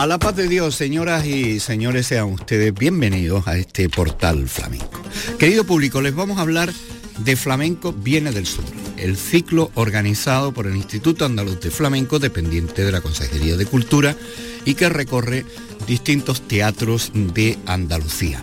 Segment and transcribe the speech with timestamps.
[0.00, 5.02] A la paz de Dios, señoras y señores, sean ustedes bienvenidos a este portal flamenco.
[5.38, 6.72] Querido público, les vamos a hablar
[7.18, 8.64] de Flamenco Viene del Sur,
[8.96, 14.16] el ciclo organizado por el Instituto Andaluz de Flamenco, dependiente de la Consejería de Cultura,
[14.64, 15.44] y que recorre
[15.86, 18.42] distintos teatros de Andalucía.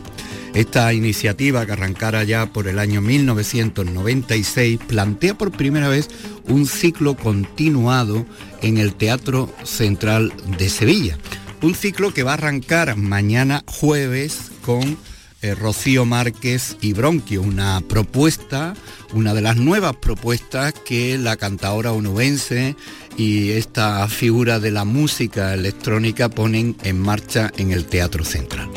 [0.54, 6.08] Esta iniciativa que arrancara ya por el año 1996 plantea por primera vez
[6.48, 8.28] un ciclo continuado
[8.62, 11.18] en el Teatro Central de Sevilla
[11.62, 14.98] un ciclo que va a arrancar mañana jueves con
[15.42, 18.74] eh, Rocío Márquez y Bronquio, una propuesta,
[19.14, 22.76] una de las nuevas propuestas que la cantadora onubense
[23.18, 28.70] y esta figura de la música electrónica ponen en marcha en el Teatro Central.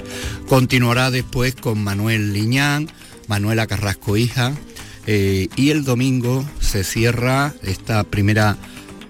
[0.48, 2.90] Continuará después con Manuel Liñán,
[3.26, 4.52] Manuela Carrasco Hija,
[5.06, 8.56] eh, y el domingo se cierra esta primera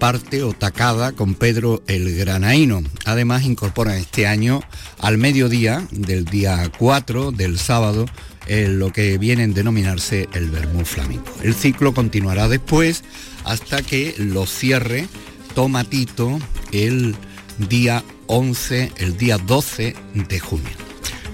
[0.01, 2.81] parte o tacada con Pedro el Granaíno.
[3.05, 4.63] Además incorporan este año
[4.97, 8.07] al mediodía del día 4 del sábado
[8.47, 11.31] lo que viene a denominarse el Bermú Flamenco.
[11.43, 13.03] El ciclo continuará después
[13.43, 15.07] hasta que lo cierre
[15.53, 16.39] Tomatito
[16.71, 17.15] el
[17.69, 20.71] día 11, el día 12 de junio.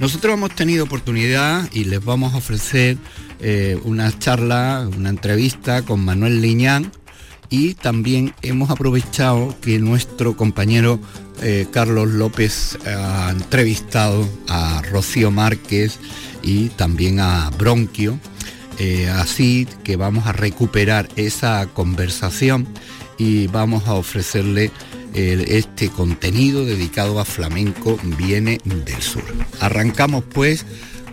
[0.02, 2.98] Nosotros hemos tenido oportunidad y les vamos a ofrecer
[3.40, 6.92] eh, una charla, una entrevista con Manuel Liñán,
[7.50, 11.00] y también hemos aprovechado que nuestro compañero
[11.42, 16.00] eh, Carlos López ha entrevistado a Rocío Márquez
[16.42, 18.20] y también a Bronquio,
[18.80, 22.68] eh, así que vamos a recuperar esa conversación
[23.18, 24.72] y vamos a ofrecerle
[25.14, 29.24] este contenido dedicado a flamenco viene del sur.
[29.60, 30.64] Arrancamos pues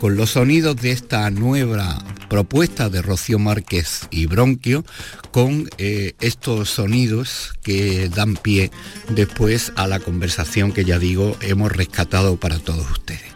[0.04, 4.84] con los sonidos de esta nueva propuesta de Rocío Márquez y Bronquio,
[5.30, 8.70] con eh, estos sonidos que dan pie
[9.08, 13.33] después a la conversación que ya digo hemos rescatado para todos ustedes.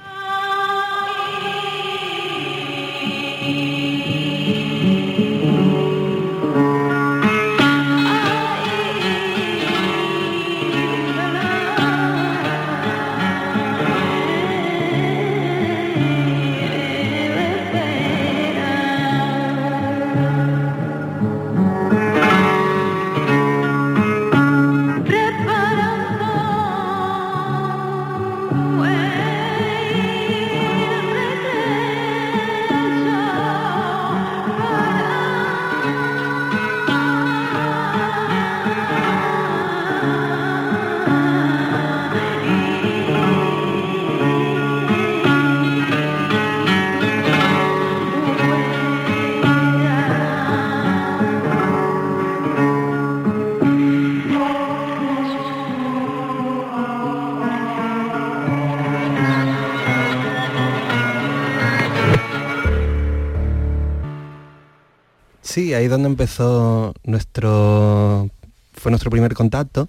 [65.57, 68.29] Ahí es donde empezó nuestro,
[68.75, 69.89] fue nuestro primer contacto,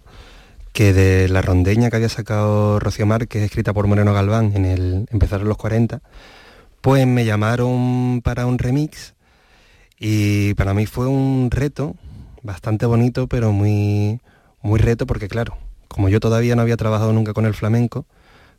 [0.71, 5.05] que de la rondeña que había sacado Rocío Márquez, escrita por Moreno Galván en el
[5.11, 6.01] Empezaron los 40,
[6.79, 9.15] pues me llamaron para un remix
[9.99, 11.95] y para mí fue un reto
[12.41, 14.21] bastante bonito, pero muy,
[14.61, 15.57] muy reto porque claro,
[15.89, 18.05] como yo todavía no había trabajado nunca con el flamenco,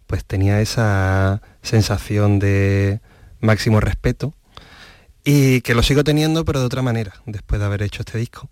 [0.06, 3.00] pues tenía esa sensación de
[3.40, 4.34] máximo respeto
[5.24, 8.48] y que lo sigo teniendo pero de otra manera después de haber hecho este disco.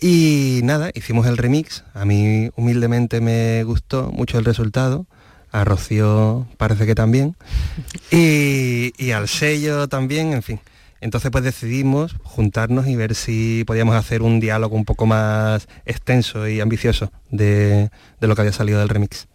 [0.00, 5.06] Y nada, hicimos el remix, a mí humildemente me gustó mucho el resultado,
[5.50, 7.36] a Rocío parece que también,
[8.10, 10.60] y, y al sello también, en fin.
[11.00, 16.48] Entonces pues decidimos juntarnos y ver si podíamos hacer un diálogo un poco más extenso
[16.48, 17.90] y ambicioso de,
[18.20, 19.28] de lo que había salido del remix.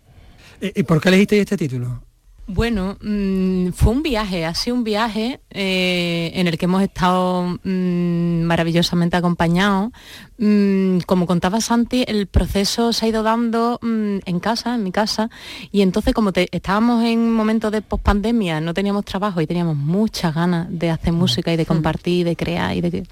[0.61, 2.03] ¿Y por qué elegiste este título?
[2.51, 7.59] Bueno, mm, fue un viaje, ha sido un viaje eh, en el que hemos estado
[7.63, 9.91] mm, maravillosamente acompañados.
[10.39, 15.29] Mm, como contaba Santi, el proceso se ha ido dando en casa, en mi casa,
[15.71, 20.65] y entonces como estábamos en momentos de pospandemia, no teníamos trabajo y teníamos muchas ganas
[20.71, 23.03] de hacer música y de compartir, de crear y de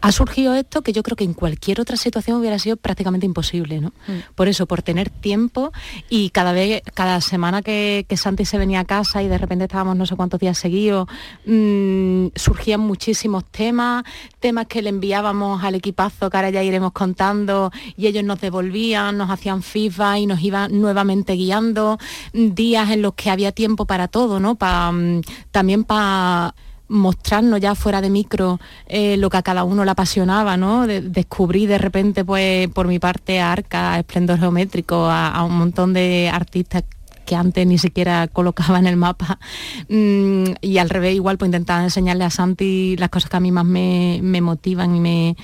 [0.00, 3.80] ha surgido esto que yo creo que en cualquier otra situación hubiera sido prácticamente imposible,
[3.80, 3.88] ¿no?
[4.06, 4.34] Mm.
[4.34, 5.72] Por eso, por tener tiempo
[6.08, 9.96] y cada vez, cada semana que, Santi se venía a casa y de repente estábamos
[9.96, 11.06] no sé cuántos días seguidos,
[11.44, 14.04] mm, surgían muchísimos temas,
[14.40, 19.18] temas que le enviábamos al equipazo que ahora ya iremos contando y ellos nos devolvían,
[19.18, 21.98] nos hacían feedback y nos iban nuevamente guiando,
[22.32, 24.54] días en los que había tiempo para todo, ¿no?
[24.54, 25.20] Mm,
[25.50, 26.54] también para
[26.88, 30.86] mostrarnos ya fuera de micro eh, lo que a cada uno le apasionaba, ¿no?
[30.86, 36.30] descubrí de repente, pues, por mi parte, a Arca, Esplendor Geométrico, a, un montón de
[36.32, 36.84] artistas
[37.24, 39.40] que antes ni siquiera colocaba en el mapa
[39.88, 43.50] mm, y al revés igual pues intentaba enseñarle a Santi las cosas que a mí
[43.50, 45.36] más me, me motivan y me,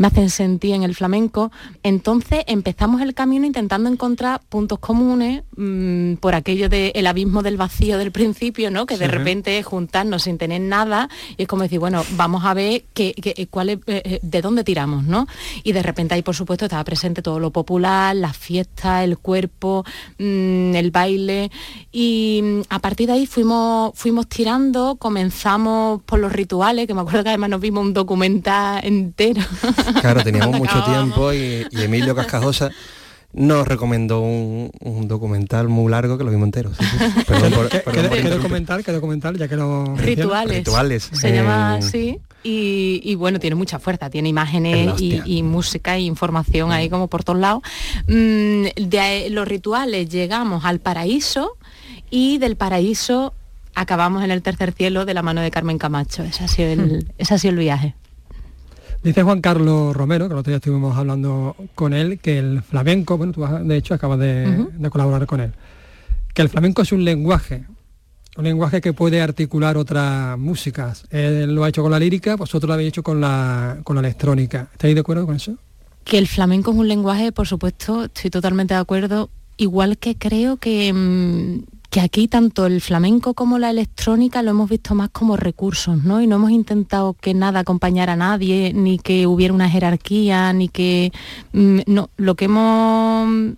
[0.00, 1.52] me hacen sentir en el flamenco.
[1.82, 7.98] Entonces empezamos el camino intentando encontrar puntos comunes mm, por aquello del abismo del vacío
[7.98, 8.86] del principio, ¿no?
[8.86, 12.54] Que de repente es juntarnos sin tener nada y es como decir, bueno, vamos a
[12.54, 15.26] ver qué, cuál es, eh, eh, de dónde tiramos, ¿no?
[15.64, 19.84] Y de repente ahí, por supuesto, estaba presente todo lo popular, las fiestas, el cuerpo,
[20.18, 21.50] mm, el baile.
[21.92, 27.02] Y mm, a partir de ahí fuimos, fuimos tirando, comenzamos por los rituales, que me
[27.02, 29.42] acuerdo que además nos vimos un documental entero
[30.00, 32.70] Claro, teníamos mucho tiempo y, Emilio Cascajosa
[33.32, 34.70] nos recomendó un,
[35.06, 36.72] documental muy largo que lo vimos entero.
[37.92, 38.84] ¿Qué, documental?
[38.84, 39.38] ¿Qué documental?
[39.38, 40.58] Ya que lo Rituales.
[40.58, 41.10] Rituales.
[41.12, 42.18] Se llama así.
[42.42, 47.38] Y, bueno, tiene mucha fuerza, tiene imágenes y, música e información ahí como por todos
[47.38, 47.62] lados.
[48.08, 51.56] Mm, de los rituales llegamos al paraíso
[52.10, 53.34] y del paraíso
[53.74, 56.22] acabamos en el tercer cielo de la mano de Carmen Camacho.
[56.24, 57.94] Ese ha sido el, ese ha sido el viaje.
[59.02, 63.16] Dice Juan Carlos Romero, que el otro día estuvimos hablando con él, que el flamenco,
[63.16, 65.52] bueno, tú de hecho acabas de, colaborar con él,
[66.34, 67.64] que el flamenco es un lenguaje,
[68.36, 71.06] un lenguaje que puede articular otras músicas.
[71.10, 74.00] Él lo ha hecho con la lírica, vosotros lo habéis hecho con la, con la
[74.00, 74.68] electrónica.
[74.72, 75.56] ¿Estáis de acuerdo con eso?
[76.04, 79.30] Que el flamenco es un lenguaje, por supuesto, estoy totalmente de acuerdo.
[79.56, 80.92] Igual que creo que...
[80.92, 86.02] Mm, que aquí tanto el flamenco como la electrónica lo hemos visto más como recursos,
[86.04, 86.22] ¿no?
[86.22, 90.68] Y no hemos intentado que nada acompañara a nadie, ni que hubiera una jerarquía, ni
[90.68, 91.12] que
[91.52, 93.56] mm, no, lo que hemos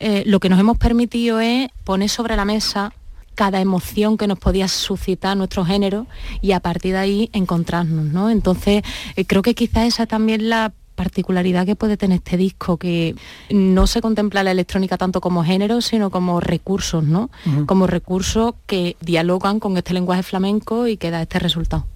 [0.00, 2.92] eh, lo que nos hemos permitido es poner sobre la mesa
[3.34, 6.08] cada emoción que nos podía suscitar nuestro género
[6.42, 8.30] y a partir de ahí encontrarnos, ¿no?
[8.30, 8.82] Entonces,
[9.14, 13.14] eh, creo que quizás esa también la particularidad que puede tener este disco, que
[13.50, 17.30] no se contempla la electrónica tanto como género, sino como recursos, ¿no?
[17.66, 21.86] Como recursos que dialogan con este lenguaje flamenco y que da este resultado.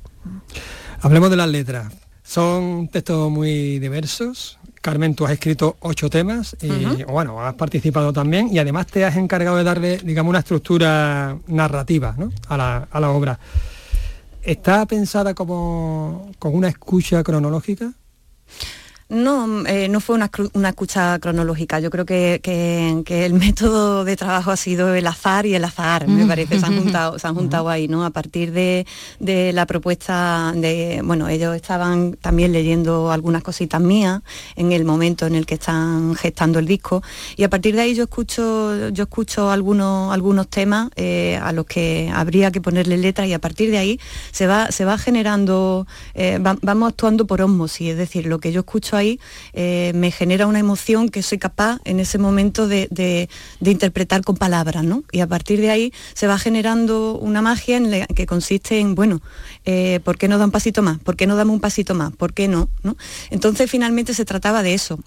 [1.00, 1.92] Hablemos de las letras.
[2.22, 4.58] Son textos muy diversos.
[4.80, 9.16] Carmen, tú has escrito ocho temas y bueno, has participado también y además te has
[9.16, 12.14] encargado de darle, digamos, una estructura narrativa
[12.48, 13.38] a, la, a la obra.
[14.42, 17.92] ¿Está pensada como con una escucha cronológica?
[19.12, 20.30] No, eh, no fue una,
[20.70, 21.78] escucha cronológica.
[21.80, 22.40] Yo creo que,
[23.06, 26.58] el método de trabajo ha sido el azar y el azar, me parece.
[26.58, 28.06] Se han juntado, se han juntado ahí, ¿no?
[28.06, 28.86] A partir de,
[29.52, 34.22] la propuesta de, bueno, ellos estaban también leyendo algunas cositas mías
[34.56, 37.02] en el momento en el que están gestando el disco.
[37.36, 41.66] Y a partir de ahí yo escucho, yo escucho algunos, algunos temas eh, a los
[41.66, 44.00] que habría que ponerle letra y a partir de ahí
[44.30, 48.60] se va, se va generando, eh, vamos actuando por osmosis, es decir, lo que yo
[48.60, 49.01] escucho
[49.52, 53.28] eh, me genera una emoción que soy capaz en ese momento de,
[53.60, 55.04] interpretar con palabras, ¿no?
[55.12, 59.20] Y a partir de ahí se va generando una magia en que consiste en, bueno,
[59.64, 60.98] eh, ¿por qué no da un pasito más?
[60.98, 62.12] ¿Por qué no damos un pasito más?
[62.12, 62.68] ¿Por qué no?
[62.82, 62.96] ¿no?
[63.30, 64.98] Entonces finalmente se trataba de eso,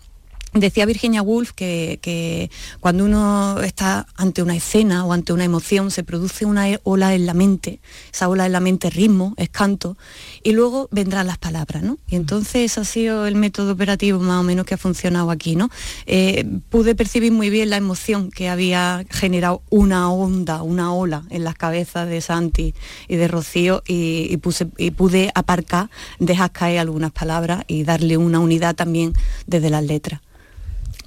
[0.55, 6.05] Decía Virginia Woolf que, cuando uno está ante una escena o ante una emoción se
[6.05, 7.81] produce una ola en la mente,
[8.13, 9.97] esa ola en la mente ritmo, es canto,
[10.43, 11.97] y luego vendrán las palabras, ¿no?
[12.07, 15.57] Y entonces ese ha sido el método operativo más o menos que ha funcionado aquí,
[15.57, 15.69] ¿no?
[16.05, 21.43] Eh, pude percibir muy bien la emoción que había generado una onda, una ola en
[21.43, 22.73] las cabezas de Santi
[23.09, 28.39] y de Rocío y, puse, y pude aparcar, dejar caer algunas palabras y darle una
[28.39, 29.11] unidad también
[29.47, 30.21] desde las letras.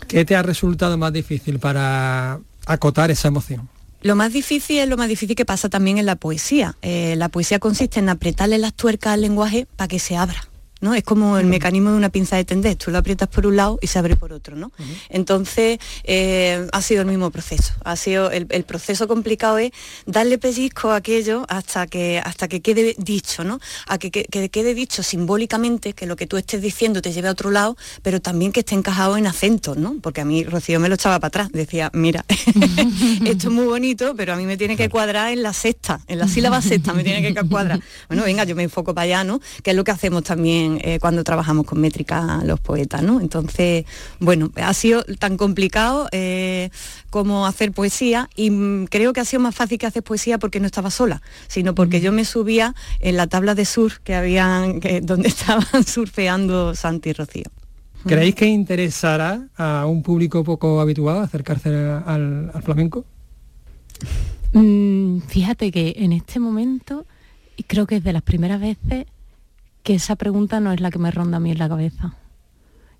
[0.09, 3.69] ¿Qué te ha resultado más difícil para acotar esa emoción?
[4.01, 6.77] Lo más difícil es lo más difícil que pasa también en la poesía.
[6.83, 10.48] Eh, la poesía consiste en apretarle las tuercas al lenguaje para que se abra.
[10.81, 10.95] ¿No?
[10.95, 13.79] Es como el mecanismo de una pinza de tender, tú lo aprietas por un lado
[13.81, 14.73] y se abre por otro, ¿no?
[15.09, 17.75] Entonces, eh, ha sido el mismo proceso.
[17.85, 19.71] Ha sido el, proceso complicado es
[20.07, 23.61] darle pellizco a aquello hasta que, hasta que quede dicho, ¿no?
[23.87, 27.51] A que, quede dicho simbólicamente, que lo que tú estés diciendo te lleve a otro
[27.51, 29.97] lado, pero también que esté encajado en acentos, ¿no?
[30.03, 32.25] Porque a mí Rocío me lo echaba para atrás, decía, mira,
[33.25, 36.19] esto es muy bonito, pero a mí me tiene que cuadrar en la sexta, en
[36.19, 37.81] la sílaba sexta me tiene que cuadrar.
[38.09, 39.41] Bueno, venga, yo me enfoco para allá, ¿no?
[39.63, 43.21] Que es lo que hacemos también también eh, cuando trabajamos con métrica los poetas, ¿no?
[43.21, 43.85] Entonces,
[44.21, 46.71] bueno, ha sido tan complicado eh,
[47.11, 50.61] como hacer poesía y mm, creo que ha sido más fácil que hacer poesía porque
[50.61, 54.81] no estaba sola, sino porque yo me subía en la tabla de surf que habían,
[55.03, 57.45] donde estaban surfeando Santi y Rocío.
[58.07, 63.05] ¿Creéis que interesará a un público poco habituado acercarse al, flamenco?
[64.53, 67.07] Mm, fíjate que en este momento,
[67.57, 69.07] y creo que es de las primeras veces
[69.89, 72.13] que esa pregunta no es la que me ronda a mí en la cabeza.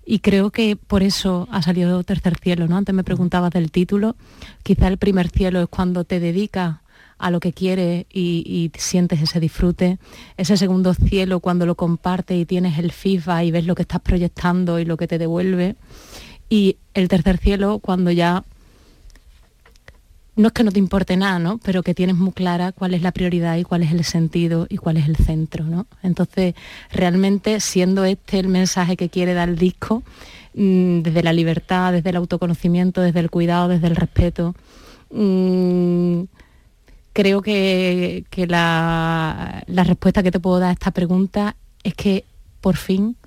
[0.07, 2.77] Y creo que por eso ha salido Tercer Cielo, ¿no?
[2.77, 4.15] Antes me preguntabas del título.
[4.63, 6.77] Quizá el primer cielo es cuando te dedicas
[7.19, 9.99] a lo que quieres y, sientes ese disfrute.
[10.35, 14.01] Ese segundo cielo cuando lo compartes y tienes el feedback y ves lo que estás
[14.01, 15.75] proyectando y lo que te devuelve.
[16.49, 18.45] Y el tercer cielo cuando ya
[20.39, 21.57] no es que no te importe nada, ¿no?
[21.57, 24.77] Pero que tienes muy clara cuál es la prioridad y cuál es el sentido y
[24.77, 25.85] cuál es el centro, ¿no?
[26.01, 26.55] Entonces,
[26.91, 30.01] realmente, siendo este el mensaje que quiere dar el disco,
[30.53, 34.55] mm, desde la libertad, desde el autoconocimiento, desde el cuidado, desde el respeto,
[35.11, 36.23] mm,
[37.11, 42.23] creo que, la, respuesta que te puedo dar a esta pregunta es que,
[42.61, 43.17] por fin,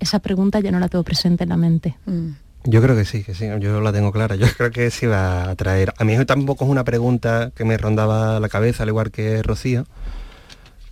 [0.00, 1.96] esa pregunta ya no la tengo presente en la mente.
[2.04, 2.47] Mm.
[2.64, 4.36] Yo creo que sí, que sí, yo la tengo clara.
[4.36, 5.92] Yo creo que sí va a traer.
[5.98, 9.86] A mí tampoco es una pregunta que me rondaba la cabeza, al igual que Rocío,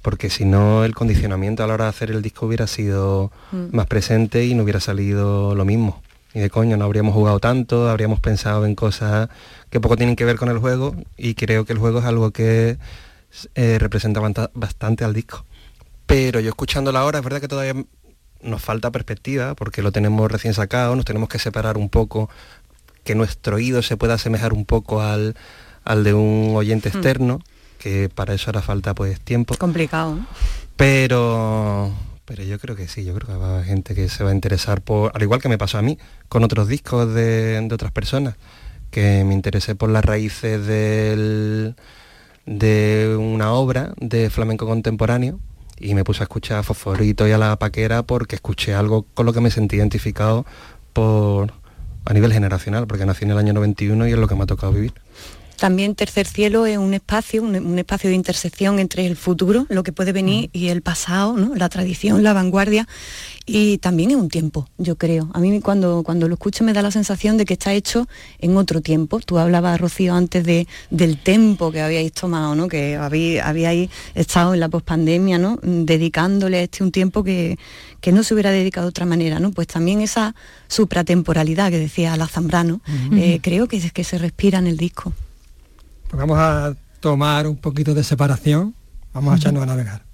[0.02, 3.76] porque si no el condicionamiento a la hora de hacer el disco hubiera sido mm.
[3.76, 6.02] más presente y no hubiera salido lo mismo.
[6.32, 9.28] Y de coño, no habríamos jugado tanto, habríamos pensado en cosas
[9.70, 12.30] que poco tienen que ver con el juego y creo que el juego es algo
[12.30, 12.76] que
[13.54, 14.20] eh, representa
[14.54, 15.44] bastante al disco.
[16.06, 17.74] Pero yo escuchándola ahora, es verdad que todavía
[18.42, 22.30] nos falta perspectiva porque lo tenemos recién sacado, nos tenemos que separar un poco,
[23.04, 25.36] que nuestro oído se pueda asemejar un poco al,
[25.84, 26.92] al de un oyente hmm.
[26.92, 27.40] externo,
[27.78, 29.54] que para eso hará falta pues tiempo.
[29.58, 30.18] Complicado.
[30.76, 31.92] Pero
[32.26, 34.30] pero yo creo que sí, yo creo que va a haber gente que se va
[34.30, 35.96] a interesar por, al igual que me pasó a mí,
[36.28, 38.34] con otros discos de, de otras personas,
[38.90, 41.76] que me interesé por las raíces del,
[42.46, 45.38] de una obra de flamenco contemporáneo
[45.78, 49.26] y me puse a escuchar a Fosforito y a La Paquera porque escuché algo con
[49.26, 50.46] lo que me sentí identificado
[50.92, 51.52] por,
[52.04, 54.46] a nivel generacional, porque nací en el año 91 y es lo que me ha
[54.46, 54.94] tocado vivir.
[55.58, 59.92] También Tercer Cielo es un espacio, un, espacio de intersección entre el futuro, lo que
[59.92, 61.54] puede venir, y el pasado, ¿no?
[61.54, 62.86] la tradición, la vanguardia,
[63.46, 65.30] y también es un tiempo, yo creo.
[65.32, 68.08] A mí cuando, cuando lo escucho me da la sensación de que está hecho
[68.38, 69.20] en otro tiempo.
[69.20, 72.68] Tú hablabas, Rocío, antes de, del tiempo que habíais tomado, ¿no?
[72.68, 75.58] que habíais, estado en la pospandemia, ¿no?
[75.62, 77.58] dedicándole este un tiempo que,
[78.00, 79.38] que no se hubiera dedicado de otra manera.
[79.38, 79.52] ¿no?
[79.52, 80.34] Pues también esa
[80.68, 82.80] supratemporalidad que decía la Zambrano,
[83.12, 85.12] eh, creo que, que se respira en el disco.
[86.08, 88.74] Pues vamos a tomar un poquito de separación,
[89.12, 90.05] vamos a echarnos a navegar.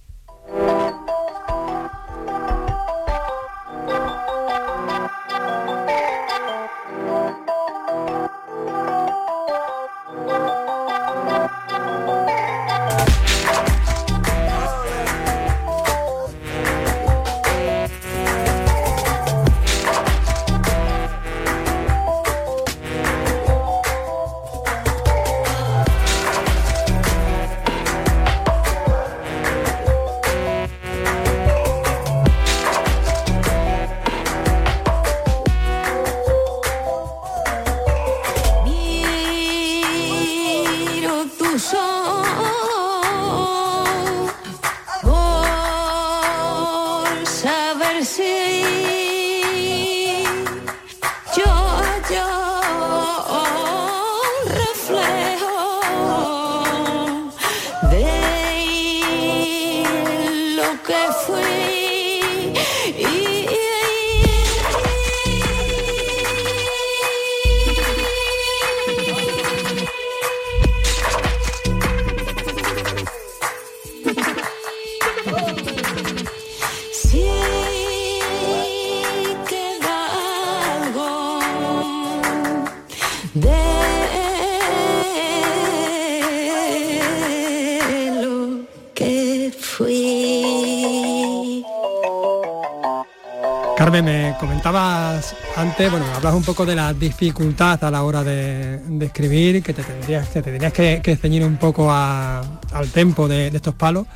[94.01, 99.63] Me comentabas antes, bueno, hablas un poco de la dificultad a la hora de, escribir,
[99.63, 104.07] que te tendrías, te tendrías que, ceñir un poco al tempo de, estos palos.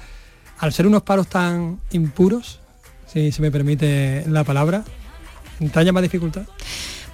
[0.58, 2.60] Al ser unos palos tan impuros,
[3.06, 4.82] si se me permite la palabra,
[5.58, 6.44] ¿te más dificultad?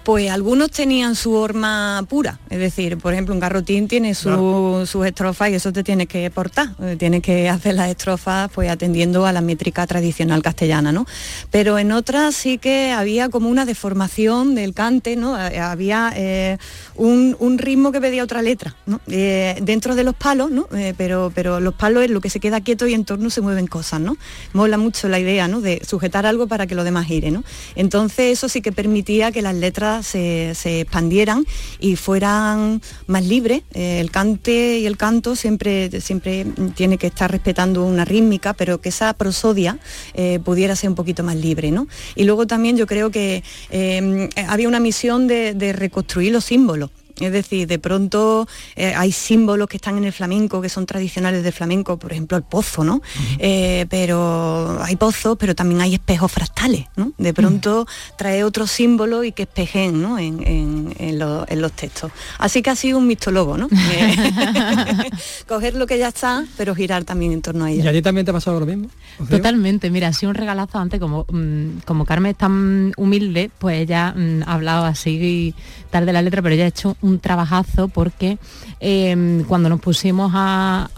[0.04, 5.06] Pues algunos tenían su horma pura, es decir, por ejemplo, un garrotín tiene su, sus
[5.06, 9.26] estrofas y eso te tienes que portar, eh, tienes que hacer las estrofas pues atendiendo
[9.26, 11.06] a la métrica tradicional castellana, ¿no?
[11.52, 15.38] Pero en otras sí que había como una deformación del cante, ¿no?
[15.38, 16.58] Eh, había eh,
[16.96, 19.00] un, ritmo que pedía otra letra, ¿no?
[19.06, 20.66] dentro de los palos, ¿no?
[20.96, 23.66] pero, pero los palos es lo que se queda quieto y en torno se mueven
[23.66, 24.16] cosas, ¿no?
[24.54, 25.60] Mola mucho la idea, ¿no?
[25.60, 27.44] De sujetar algo para que lo demás gire, ¿no?
[27.76, 31.44] Entonces eso sí que permitía que las letras se, expandieran
[31.78, 33.62] y fueran más libres.
[33.74, 38.80] Eh, el cante y el canto siempre, siempre tiene que estar respetando una rítmica, pero
[38.80, 39.78] que esa prosodia
[40.14, 41.70] eh, pudiera ser un poquito más libre.
[41.70, 41.88] ¿no?
[42.14, 46.90] Y luego también yo creo que eh, había una misión de reconstruir los símbolos.
[47.20, 51.42] Es decir, de pronto eh, hay símbolos que están en el flamenco, que son tradicionales
[51.42, 53.02] del flamenco, por ejemplo el pozo, ¿no?
[53.38, 57.12] Eh, pero hay pozos, pero también hay espejos fractales, ¿no?
[57.18, 60.18] De pronto trae otros símbolos y que espejen ¿no?
[60.18, 62.10] en, los textos.
[62.38, 63.68] Así que ha sido un mixtólogo, ¿no?
[65.48, 67.84] Coger lo que ya está, pero girar también en torno a ella.
[67.84, 68.88] ¿Y a ti también te ha pasado lo mismo?
[69.28, 73.80] Totalmente, mira, ha sido un regalazo antes, como, mm, como Carmen es tan humilde, pues
[73.80, 75.54] ella mm, ha hablado así
[75.90, 78.38] tal de la letra, pero ella ha hecho un trabajazo porque
[78.80, 80.88] em, cuando nos pusimos a,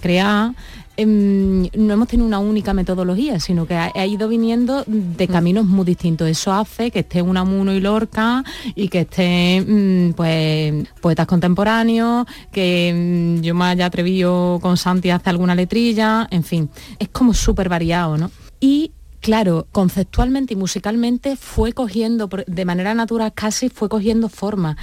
[0.00, 0.54] crear,
[0.96, 5.84] em, no hemos tenido una única metodología, sino que ha, ido viniendo de caminos muy
[5.84, 6.28] distintos.
[6.28, 8.42] Eso hace que esté Unamuno y Lorca
[8.74, 15.10] y que esté mm, pues poetas contemporáneos, que mm, yo me haya atrevido con Santi
[15.10, 18.30] a hacer alguna letrilla, en fin, es como súper variado, ¿no?
[18.60, 18.92] Y
[19.24, 24.76] claro, conceptualmente y musicalmente fue cogiendo, de manera natural casi, fue cogiendo forma.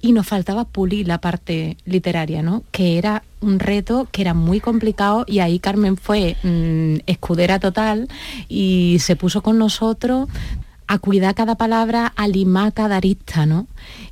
[0.00, 2.62] Y nos faltaba pulir la parte literaria, ¿no?
[2.70, 8.08] Que era un reto que era muy complicado y ahí Carmen fue mm, escudera total
[8.48, 10.28] y se puso con nosotros
[10.88, 13.66] a cuidar cada palabra, a limar cada arista, ¿no?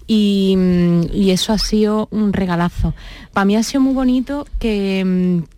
[0.07, 2.95] Y, mm, y, eso ha sido un regalazo.
[3.33, 5.56] Para mí ha sido muy bonito que, mm,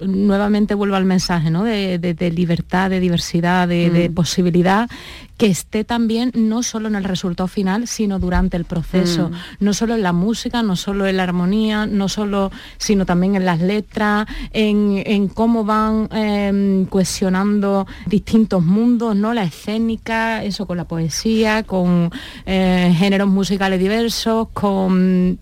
[0.00, 1.64] nuevamente vuelvo al mensaje ¿no?
[1.64, 4.14] de, libertad, de diversidad, de, mm.
[4.14, 4.88] posibilidad,
[5.36, 9.34] que esté también no solo en el resultado final, sino durante el proceso, mm.
[9.60, 13.44] no solo en la música, no solo en la armonía, no solo, sino también en
[13.44, 19.32] las letras, en, cómo van em, cuestionando distintos mundos, ¿no?
[19.34, 22.10] La escénica, eso con la poesía, con
[22.46, 25.38] eh, géneros musicales diversos, con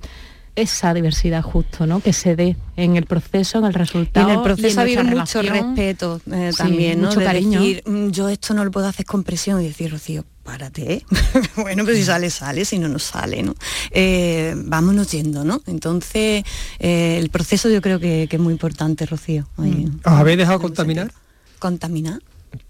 [0.57, 2.01] esa diversidad justo, ¿no?
[2.01, 4.29] Que se dé en el proceso, en el resultado.
[4.29, 7.09] Y en el proceso ha habido mucho respeto eh, también, ¿no?
[7.09, 7.61] Mucho cariño.
[7.61, 10.95] decir, mm, yo esto no lo puedo hacer con presión y decir, Rocío, párate.
[10.95, 11.05] ¿eh?
[11.57, 13.55] bueno, pero si sale, sale, si no, no sale, ¿no?
[13.90, 15.62] Eh, vámonos yendo, ¿no?
[15.66, 16.42] Entonces,
[16.79, 19.47] el proceso yo creo que, es muy importante, Rocío.
[19.59, 20.01] Mm.
[20.05, 21.12] ¿Os habéis dejado contaminar?
[21.59, 22.21] ¿Contaminar?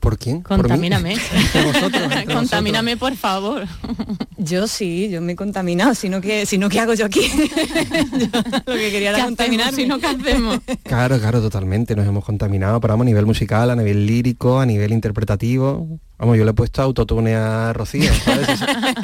[0.00, 0.42] ¿Por quién?
[0.42, 1.16] Contamíname.
[2.32, 3.64] Contamíname, por favor.
[4.36, 7.20] Yo sí, yo me he contaminado, sino que, sino que hago yo aquí.
[8.66, 10.60] lo que quería era contaminar, sino que hacemos.
[10.82, 11.96] Claro, claro, totalmente.
[11.96, 15.98] Nos hemos contaminado, pero vamos, a nivel musical, a nivel lírico, a nivel interpretativo.
[16.18, 18.10] Vamos, yo le he puesto autotune a Rocío.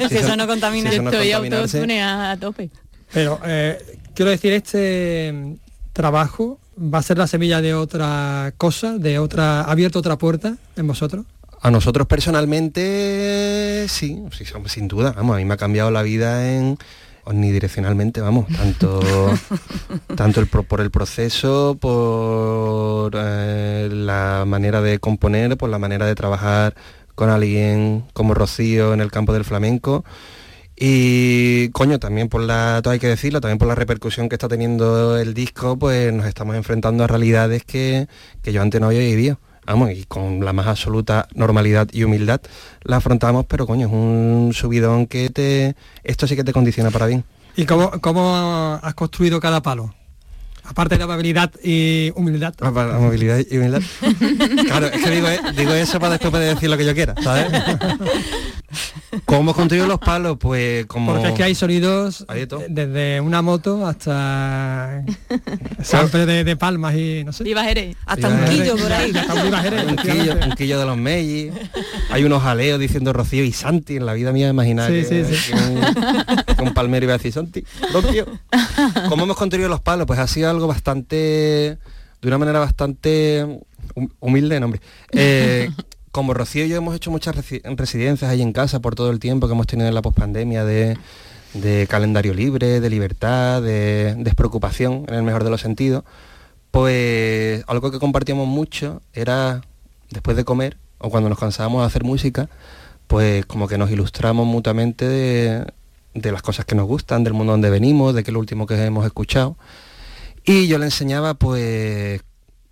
[0.09, 0.91] Si, eso, no contamina.
[0.91, 2.69] Estoy autotune a tope.
[3.13, 3.77] Pero eh,
[4.13, 5.57] quiero decir, este
[5.93, 10.87] trabajo va a ser la semilla de otra cosa, de otra, abierto otra puerta en
[10.87, 11.25] vosotros?
[11.61, 15.13] A nosotros personalmente sí, sí, sin duda.
[15.13, 16.77] Vamos, a mí me ha cambiado la vida en
[17.25, 18.99] omnidireccionalmente, vamos, tanto,
[20.15, 26.15] tanto el, por el proceso, por eh, la manera de componer, por la manera de
[26.15, 26.75] trabajar
[27.15, 30.03] con alguien como Rocío en el campo del flamenco
[30.85, 34.49] y coño, también por la, todo hay que decirlo, también por la repercusión que está
[34.49, 38.09] teniendo el disco, pues nos estamos enfrentando a realidades que,
[38.43, 39.39] yo antes no había vivido.
[39.65, 42.41] Vamos, y con la más absoluta normalidad y humildad
[42.81, 45.77] la afrontamos, pero coño, es un subidón que te.
[46.03, 47.23] Esto sí que te condiciona para bien.
[47.55, 49.95] ¿Y cómo, cómo has construido cada palo?
[50.63, 52.53] Aparte de amabilidad y humildad.
[52.61, 53.81] Ah, amabilidad y humildad.
[54.65, 57.15] claro, es que digo, eh, digo, eso para después poder decir lo que yo quiera,
[57.21, 57.47] ¿sabes?
[59.25, 60.37] ¿Cómo hemos construido los palos?
[60.39, 61.13] Pues como...
[61.13, 62.25] Porque es que hay sonidos
[62.69, 65.03] desde una moto hasta
[65.81, 67.43] siempre de, palmas y no sé.
[68.05, 69.13] Hasta un quillo por ahí.
[69.87, 71.53] un, quillo, un quillo de los Mellis.
[72.09, 73.97] Hay unos jaleos diciendo Rocío y Santi.
[73.97, 75.53] En la vida mía imaginar sí, que, sí, sí.
[76.59, 78.25] un, palmero iba a decir Santi, Rocío.
[79.09, 80.07] ¿Cómo hemos construido los palos?
[80.07, 81.15] Pues ha sido algo bastante,
[82.21, 83.59] de una manera bastante
[84.19, 84.81] humilde, nombre.
[85.11, 85.69] Eh,
[86.11, 89.47] como Rocío y yo hemos hecho muchas residencias ahí en casa por todo el tiempo
[89.47, 90.95] que hemos tenido en la pospandemia de,
[91.53, 96.03] de calendario libre, de libertad, de despreocupación, en el mejor de los sentidos,
[96.71, 99.61] pues algo que compartíamos mucho era,
[100.09, 102.49] después de comer, o cuando nos cansábamos de hacer música,
[103.07, 105.65] pues como que nos ilustramos mutuamente de,
[106.13, 108.65] de las cosas que nos gustan, del mundo donde venimos, de que es lo último
[108.65, 109.55] que hemos escuchado.
[110.45, 112.21] Y yo le enseñaba pues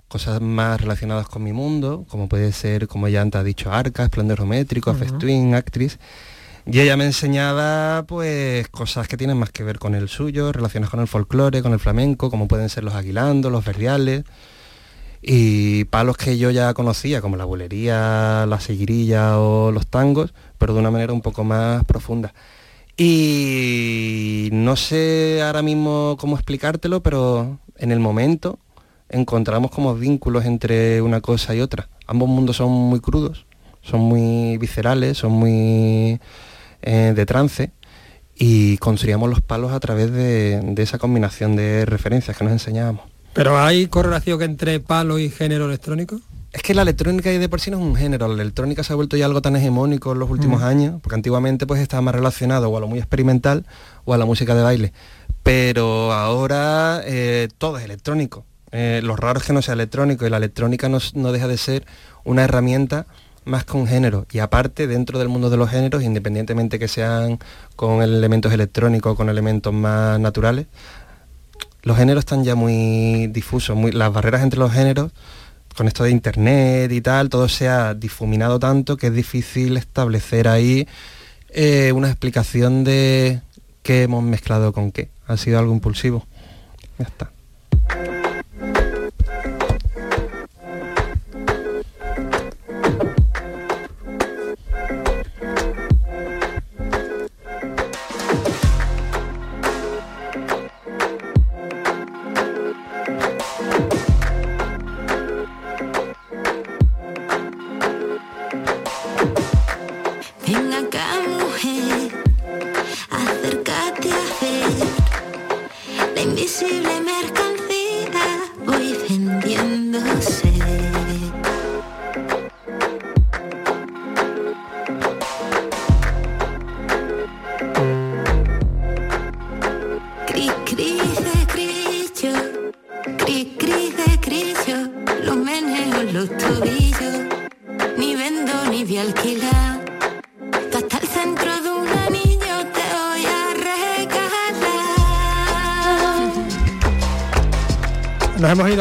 [0.09, 4.03] cosas más relacionadas con mi mundo, como puede ser, como ya antes ha dicho, Arca,
[4.03, 5.97] Esplendor Geométrico, uh Actriz.
[6.65, 10.91] Y ella me enseñaba pues cosas que tienen más que ver con el suyo, relacionadas
[10.91, 14.25] con el folclore, con el flamenco, como pueden ser los aguilandos, los verriales,
[15.21, 20.73] y palos que yo ya conocía, como la bulería, la seguirilla o los tangos, pero
[20.73, 22.33] de una manera un poco más profunda.
[22.97, 28.59] Y no sé ahora mismo cómo explicártelo, pero en el momento
[29.09, 31.89] encontramos como vínculos entre una cosa y otra.
[32.07, 33.45] Ambos mundos son muy crudos,
[33.81, 36.19] son muy viscerales, son muy
[36.81, 37.71] eh, de trance
[38.35, 43.03] y construíamos los palos a través de, esa combinación de referencias que nos enseñábamos.
[43.33, 46.19] ¿Pero hay correlación entre palo y género electrónico?
[46.51, 48.95] Es que la electrónica de por sí no es un género, la electrónica se ha
[48.97, 52.69] vuelto ya algo tan hegemónico en los últimos años, porque antiguamente pues estaba más relacionado
[52.69, 53.65] o a lo muy experimental
[54.03, 54.93] o a la música de baile.
[55.43, 58.45] Pero ahora eh, todo es electrónico.
[58.71, 61.85] Eh, lo raro es que no sea electrónico y la electrónica no, deja de ser
[62.23, 63.05] una herramienta
[63.43, 64.25] más un género.
[64.31, 67.39] Y aparte, dentro del mundo de los géneros, independientemente que sean
[67.75, 70.67] con elementos electrónicos o con elementos más naturales,
[71.83, 75.11] los géneros están ya muy difusos, las barreras entre los géneros
[75.75, 80.47] con esto de internet y tal, todo se ha difuminado tanto que es difícil establecer
[80.47, 80.87] ahí
[81.49, 83.41] eh, una explicación de
[83.83, 85.09] qué hemos mezclado con qué.
[85.31, 86.25] Ha sido algo impulsivo.
[86.99, 87.31] Ya está.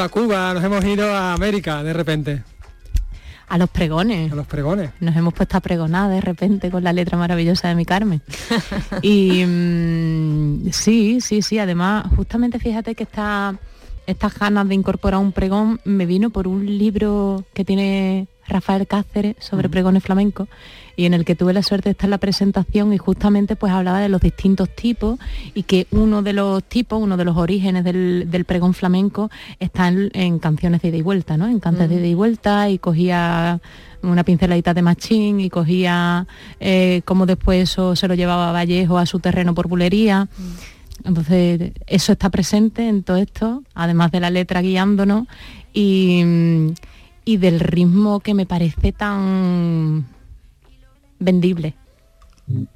[0.03, 2.43] A Cuba, nos hemos ido a América de repente.
[3.49, 4.31] A los pregones.
[4.31, 4.91] A los pregones.
[5.01, 8.23] Nos hemos puesto a pregonar de repente con la letra maravillosa de mi Carmen.
[9.03, 11.59] y mm, sí, sí, sí.
[11.59, 13.57] Además, justamente fíjate que esta,
[14.11, 19.37] estas ganas de incorporar un pregón me vino por un libro que tiene Rafael Cáceres
[19.39, 20.49] sobre pregones flamencos
[20.97, 23.73] y en el que tuve la suerte de estar en la presentación y justamente pues
[23.73, 25.19] hablaba de los distintos tipos
[25.55, 30.39] y que uno de los tipos, uno de los orígenes del, pregón flamenco está en,
[30.41, 31.47] canciones de ida y vuelta, ¿no?
[31.47, 33.61] En cantes de ida y vuelta y cogía
[34.03, 36.27] una pinceladita de machín y cogía
[36.59, 40.29] eh, como después eso se lo llevaba a Vallejo a su terreno por bulería.
[41.05, 45.27] Entonces, eso está presente en todo esto, además de la letra guiándonos
[45.73, 46.23] y,
[47.25, 50.07] y del ritmo que me parece tan
[51.19, 51.75] vendible.
[52.51, 52.67] En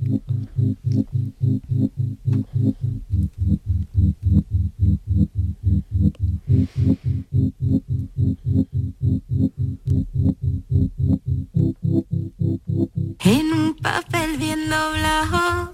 [13.53, 15.73] un papel bien doblado,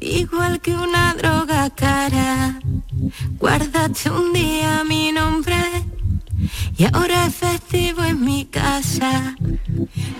[0.00, 2.58] igual que una droga cara,
[3.38, 5.54] guárdate un día mi nombre
[6.76, 9.36] y ahora es festivo en mi casa.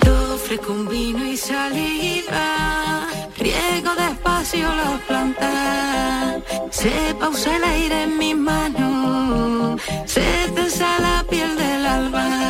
[0.01, 3.07] Te ofrezco un vino y saliva,
[3.39, 10.23] riego despacio las plantas, se pausa el aire en mis manos, se
[10.55, 12.43] tensa la piel del alba.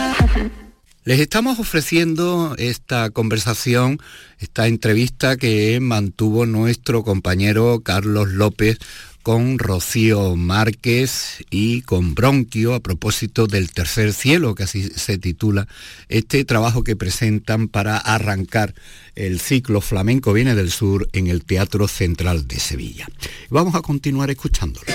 [1.05, 3.99] Les estamos ofreciendo esta conversación,
[4.39, 8.79] esta entrevista que mantuvo nuestro compañero Carlos López
[9.23, 15.69] con Rocío Márquez y con Bronquio a propósito del tercer cielo, que así se titula
[16.09, 18.75] este trabajo que presentan para arrancar
[19.15, 23.09] el ciclo flamenco viene del sur en el Teatro Central de Sevilla.
[23.51, 24.87] Vamos a continuar escuchándolo.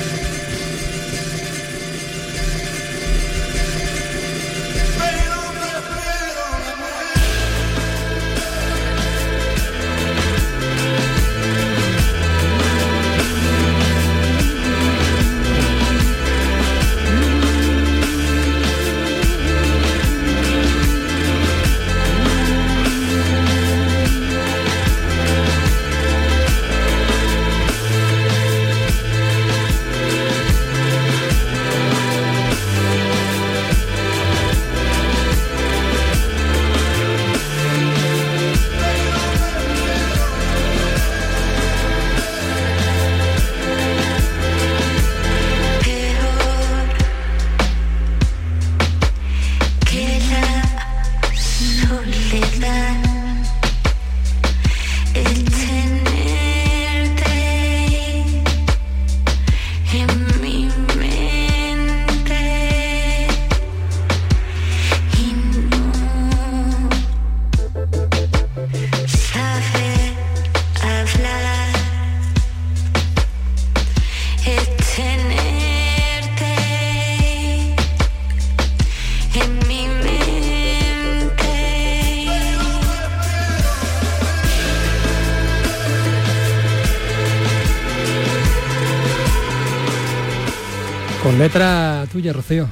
[91.38, 92.68] Letra tuya, Rocío.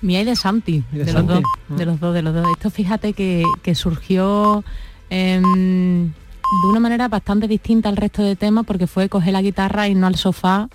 [0.00, 2.46] Mía y de Santi, de, los dos, de los dos, de los dos.
[2.56, 4.64] Esto fíjate que, surgió
[5.10, 9.88] em, de una manera bastante distinta al resto de temas porque fue coger la guitarra,
[9.88, 10.68] y no al sofá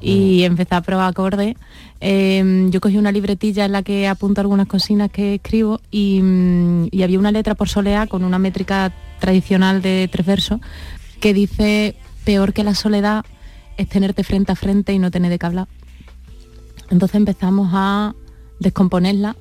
[0.00, 1.56] y empezar a probar acordes.
[2.00, 6.88] Em, yo cogí una libretilla en la que apunto algunas cocinas que escribo y, mm,
[6.90, 10.60] y había una letra por soleá con una métrica tradicional de tres versos
[11.20, 13.26] que dice peor que la soledad
[13.76, 15.68] es tenerte frente a frente y no tener de qué hablar.
[16.90, 18.14] Entonces empezamos a
[18.58, 19.36] descomponerla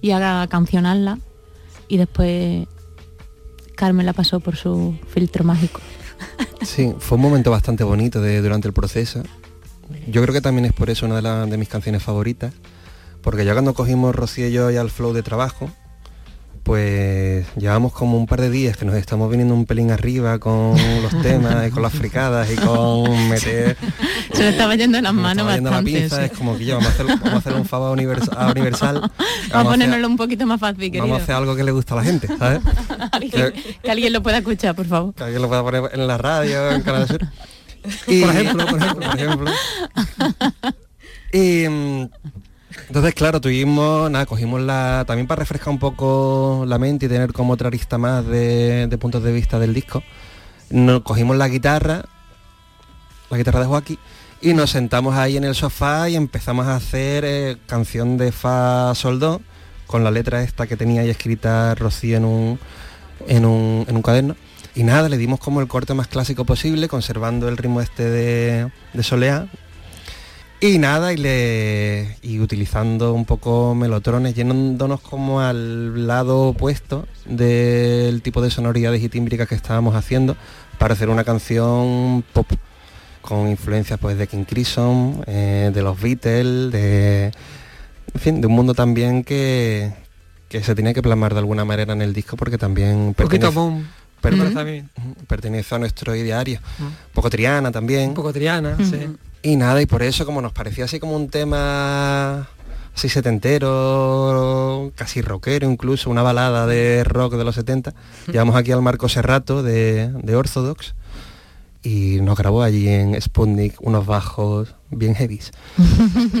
[0.00, 1.18] y a cancionarla
[1.88, 2.66] y después
[3.76, 5.80] Carmen la pasó por su filtro mágico.
[6.62, 9.22] Sí, fue un momento bastante bonito de, durante el proceso.
[10.08, 12.54] Yo creo que también es por eso una de, de mis canciones favoritas,
[13.20, 15.70] porque ya cuando cogimos Rocío y yo ya al flow de trabajo,
[16.64, 20.74] pues llevamos como un par de días que nos estamos viniendo un pelín arriba con
[21.02, 23.76] los temas y con las fricadas y con meter...
[24.32, 25.70] Se me estaba yendo en las manos bastante.
[25.70, 28.34] La pinza, Es como que ya vamos a hacer, un favor universal.
[28.36, 29.00] A universal
[29.52, 31.02] vamos, a ponernoslo un poquito más fácil, querido.
[31.02, 32.60] Vamos a hacer algo que le gusta a la gente, ¿sabes?
[33.30, 35.14] que, alguien lo pueda escuchar, por favor.
[35.14, 37.20] Que alguien lo pueda poner en la radio, en Canal Sur.
[38.06, 39.10] Y, por ejemplo, por ejemplo.
[39.10, 39.50] Por ejemplo.
[41.32, 42.08] y mm,
[42.86, 47.32] entonces, claro, tuvimos, nada, cogimos la, también para refrescar un poco la mente y tener
[47.32, 50.02] como otra arista más de, puntos de vista del disco,
[50.70, 52.04] nos cogimos la guitarra,
[53.30, 53.98] la guitarra de Joaquín,
[54.40, 58.94] y nos sentamos ahí en el sofá y empezamos a hacer eh, canción de Fa
[58.94, 59.40] Sol Do,
[59.86, 62.58] con la letra esta que tenía ahí escrita Rocío en un,
[63.26, 64.36] en un, en un cuaderno.
[64.74, 68.70] Y nada, le dimos como el corte más clásico posible, conservando el ritmo este de,
[68.92, 69.46] de Soleá,
[70.68, 78.22] y nada, y, le, y utilizando un poco melotrones, yéndonos como al lado opuesto del
[78.22, 80.36] tipo de sonoridades y tímbricas que estábamos haciendo
[80.78, 82.50] para hacer una canción pop
[83.20, 87.26] con influencias pues de King Crimson, eh, de los Beatles, de,
[88.14, 89.92] en fin, de un mundo también que,
[90.48, 93.50] que se tiene que plasmar de alguna manera en el disco porque también pertenece,
[95.26, 96.58] pertenece a nuestro ideario.
[97.12, 98.14] Poco triana también.
[98.14, 99.14] Poco triana, sí.
[99.44, 102.48] Y nada, y por eso como nos parecía así como un tema
[102.94, 107.92] así setentero, casi rockero incluso, una balada de rock de los 70,
[108.32, 110.94] llevamos aquí al Marco Serrato de, de Orthodox
[111.82, 115.52] y nos grabó allí en Sputnik unos bajos bien heavies.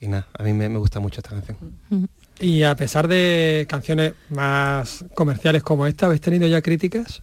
[0.00, 1.56] y, nada, a mí me, gusta mucho esta canción.
[2.40, 7.22] Y a pesar de canciones más comerciales como esta, ¿habéis tenido ya críticas?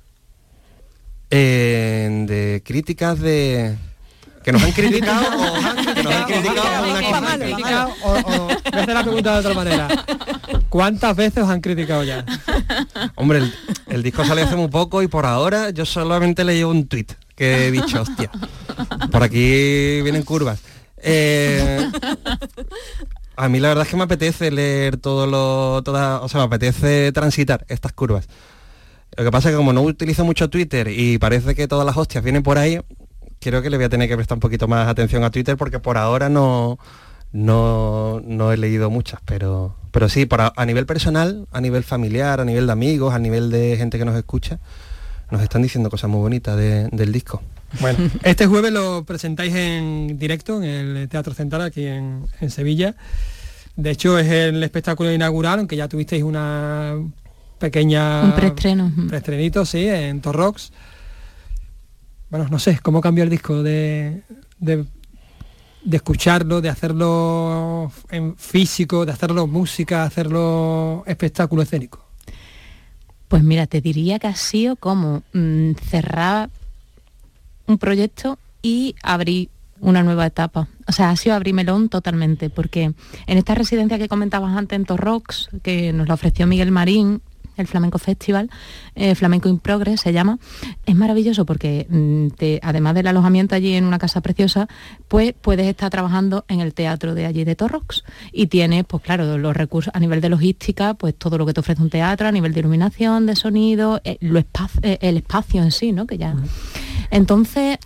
[1.30, 3.76] Eh, de críticas de
[4.43, 9.04] que nos han criticado o que nos han criticado o, o, voy a hacer la
[9.04, 10.06] pregunta de otra manera.
[10.69, 12.25] ¿cuántas veces os han criticado ya?
[13.15, 13.41] hombre
[13.89, 17.08] el, disco salió hace muy poco y por ahora yo solamente le llevo un tweet
[17.36, 18.32] que he dicho hostia
[19.12, 20.60] por aquí vienen curvas
[21.04, 21.89] eh,
[23.36, 26.45] a mí la verdad es que me apetece leer todo lo toda, o sea me
[26.45, 28.27] apetece transitar estas curvas.
[29.17, 31.97] Lo que pasa es que como no utilizo mucho Twitter y parece que todas las
[31.97, 32.80] hostias vienen por ahí,
[33.41, 35.80] creo que le voy a tener que prestar un poquito más atención a Twitter porque
[35.80, 36.77] por ahora no,
[37.34, 42.45] no, no he leído muchas, pero, pero sí, a nivel personal, a nivel familiar, a
[42.45, 44.60] nivel de amigos, a nivel de gente que nos escucha,
[45.32, 47.41] nos están diciendo cosas muy bonitas del disco.
[47.80, 52.95] Bueno, este jueves lo presentáis en directo en el Teatro Central aquí en, Sevilla.
[53.75, 56.95] De hecho, es el espectáculo inaugural, aunque ya tuvisteis una
[57.58, 58.23] pequeña...
[58.23, 58.91] Un preestreno.
[59.08, 60.71] Preestrenito, sí, en Torrox
[62.32, 64.24] bueno, no sé, cómo cambió el disco de,
[64.58, 64.86] de,
[65.91, 72.06] escucharlo, de hacerlo en físico, de hacerlo música, hacerlo espectáculo escénico.
[73.28, 76.50] Pues mira, te diría que ha sido como mm, cerrar
[77.67, 79.50] un proyecto y abrir
[79.82, 80.70] una nueva etapa.
[80.88, 82.94] O sea, ha sido abrir melón totalmente, porque
[83.28, 87.22] en esta residencia que comentabas antes en Torrox, que nos la ofreció Miguel Marín,
[87.62, 88.50] el Flamenco Festival,
[88.95, 90.39] eh, Flamenco in Progress se llama.
[90.86, 92.28] Es maravilloso porque mm,
[92.62, 94.67] además del alojamiento allí en una casa preciosa,
[95.08, 99.38] pues puedes estar trabajando en el teatro de allí de Torrox y tienes, pues claro,
[99.38, 102.32] los recursos a nivel de logística, pues todo lo que te ofrece un teatro, a
[102.32, 106.08] nivel de iluminación, de sonido, eh, lo eh, el espacio en sí, ¿no?
[106.08, 106.36] Que ya.
[107.10, 107.78] Entonces,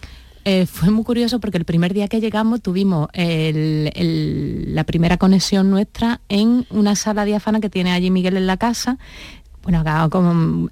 [0.68, 6.68] fue muy curioso porque el primer día que llegamos tuvimos la primera conexión nuestra en
[6.70, 9.00] una sala diáfana que tiene allí Miguel en la casa,
[9.65, 9.84] bueno,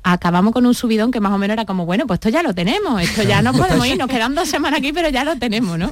[0.03, 2.53] acabamos con un subidón que más o menos era como, bueno, pues esto ya lo
[2.53, 5.79] tenemos, esto ya no podemos ir, nos quedan dos semanas aquí, pero ya lo tenemos,
[5.79, 5.91] ¿no?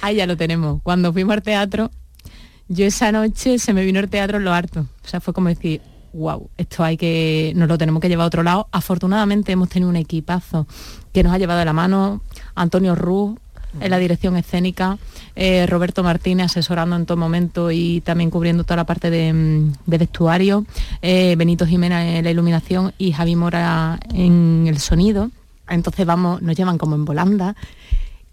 [0.00, 0.80] Ahí ya lo tenemos.
[0.84, 1.90] Cuando fuimos al teatro,
[2.68, 4.86] yo esa noche se me vino el teatro en lo harto.
[5.04, 5.80] O sea, fue como decir,
[6.12, 8.68] wow, esto hay que, nos lo tenemos que llevar a otro lado.
[8.70, 10.68] Afortunadamente hemos tenido un equipazo
[11.12, 12.22] que nos ha llevado de la mano
[12.54, 13.40] Antonio Ruz
[13.80, 14.98] en la dirección escénica,
[15.34, 19.72] eh, Roberto Martínez asesorando en todo momento y también cubriendo toda la parte de, mm,
[19.86, 20.64] vestuario,
[21.02, 25.30] eh, Benito Jiménez en la iluminación y Javi Mora en el sonido.
[25.68, 27.56] Entonces vamos, nos llevan como en volanda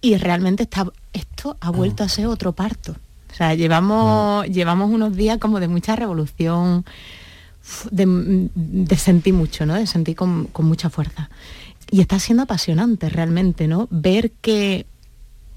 [0.02, 2.96] y realmente está, esto ha vuelto a ser otro parto.
[3.32, 6.86] O sea, llevamos, llevamos unos días como de mucha revolución,
[7.89, 9.74] de, sentir mucho, ¿no?
[9.74, 11.30] De sentir con, con mucha fuerza.
[11.89, 13.88] Y está siendo apasionante realmente, ¿no?
[13.89, 14.86] Ver que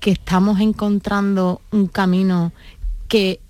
[0.06, 2.52] que estamos encontrando un camino
[3.08, 3.40] que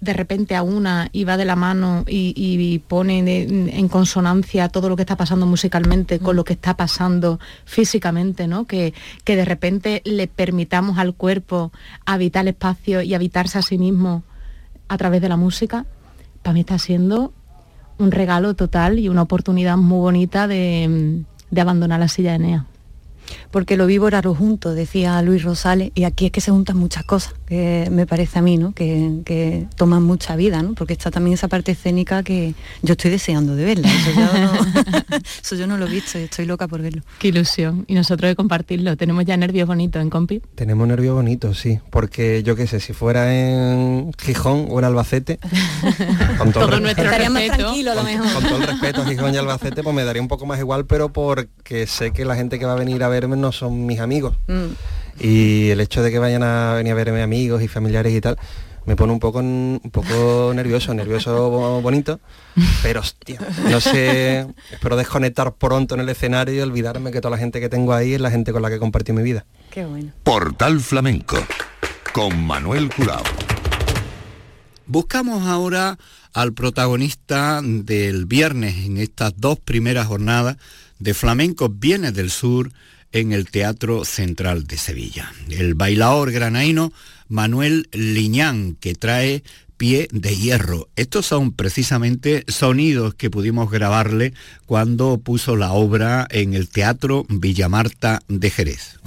[0.00, 4.96] de repente a una y va de la mano y, pone en consonancia todo lo
[4.96, 8.64] que está pasando musicalmente con lo que está pasando físicamente, ¿no?
[8.64, 11.70] Que, que de repente le permitamos al cuerpo
[12.04, 14.24] habitar el espacio y habitarse a sí mismo
[14.88, 15.86] a través de la música,
[16.42, 17.32] para mí está siendo
[17.98, 22.66] un regalo total y una oportunidad muy bonita de, de abandonar la silla de Enea
[23.50, 27.04] porque lo vivo raro junto, decía Luis Rosales, y aquí es que se juntan muchas
[27.04, 28.72] cosas, que me parece a mí, ¿no?
[28.72, 30.74] Que, toman mucha vida, ¿no?
[30.74, 33.88] Porque está también esa parte escénica que yo estoy deseando de verla.
[35.42, 37.02] Eso, yo no, lo he visto y estoy loca por verlo.
[37.18, 37.84] Qué ilusión.
[37.88, 38.96] Y nosotros de compartirlo.
[38.96, 40.42] ¿Tenemos ya nervios bonitos en Compi?
[40.54, 41.80] Tenemos nervios bonitos, sí.
[41.90, 45.38] Porque yo qué sé, si fuera en Gijón o en Albacete,
[46.38, 48.32] con todo, nuestro respeto, tranquilo, lo mejor.
[48.32, 50.86] Con todo el respeto a Gijón y Albacete, pues me daría un poco más igual,
[50.86, 54.00] pero porque sé que la gente que va a venir a verme no son mis
[54.00, 54.36] amigos.
[54.48, 55.20] Mm.
[55.20, 58.38] Y el hecho de que vayan a venir a verme amigos y familiares y tal,
[58.84, 62.18] me pone un poco un poco nervioso, nervioso bonito,
[62.82, 63.38] pero hostia,
[63.70, 67.68] no sé, espero desconectar pronto en el escenario y olvidarme que toda la gente que
[67.68, 69.44] tengo ahí es la gente con la que compartí mi vida.
[69.70, 70.10] Qué bueno.
[70.24, 71.36] Portal Flamenco
[72.12, 73.22] con Manuel Curao.
[74.86, 75.96] Buscamos ahora
[76.32, 80.56] al protagonista del viernes en estas dos primeras jornadas
[80.98, 82.72] de Flamenco Viene del Sur
[83.12, 85.32] en el Teatro Central de Sevilla.
[85.50, 86.92] El bailador granaíno
[87.28, 89.42] Manuel Liñán, que trae
[89.76, 90.88] pie de hierro.
[90.96, 94.32] Estos son precisamente sonidos que pudimos grabarle
[94.66, 98.98] cuando puso la obra en el Teatro Villamarta de Jerez.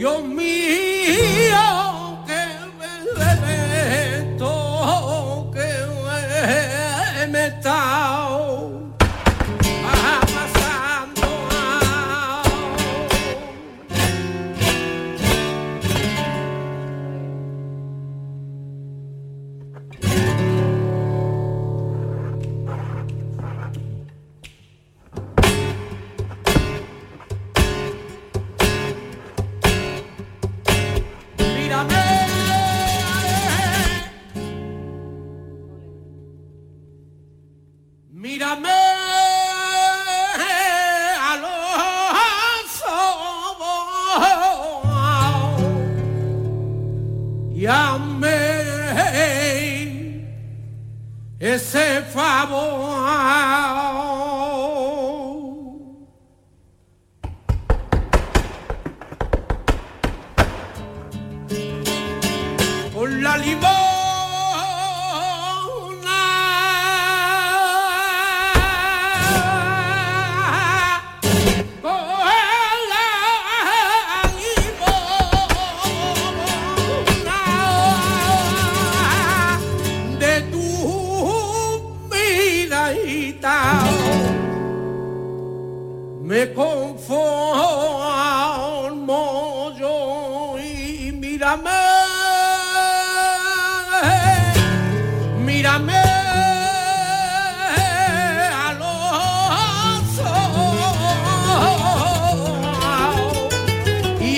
[0.00, 1.49] Dios mío,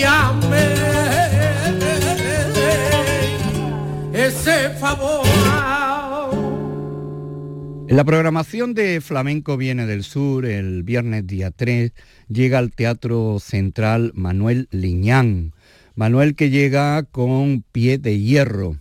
[0.05, 0.73] hazme
[4.13, 5.25] ese favor.
[7.87, 11.91] La programación de Flamenco Viene del Sur, el viernes día 3,
[12.27, 15.53] llega al Teatro Central Manuel Liñán.
[15.95, 18.77] Manuel que llega con pie de hierro.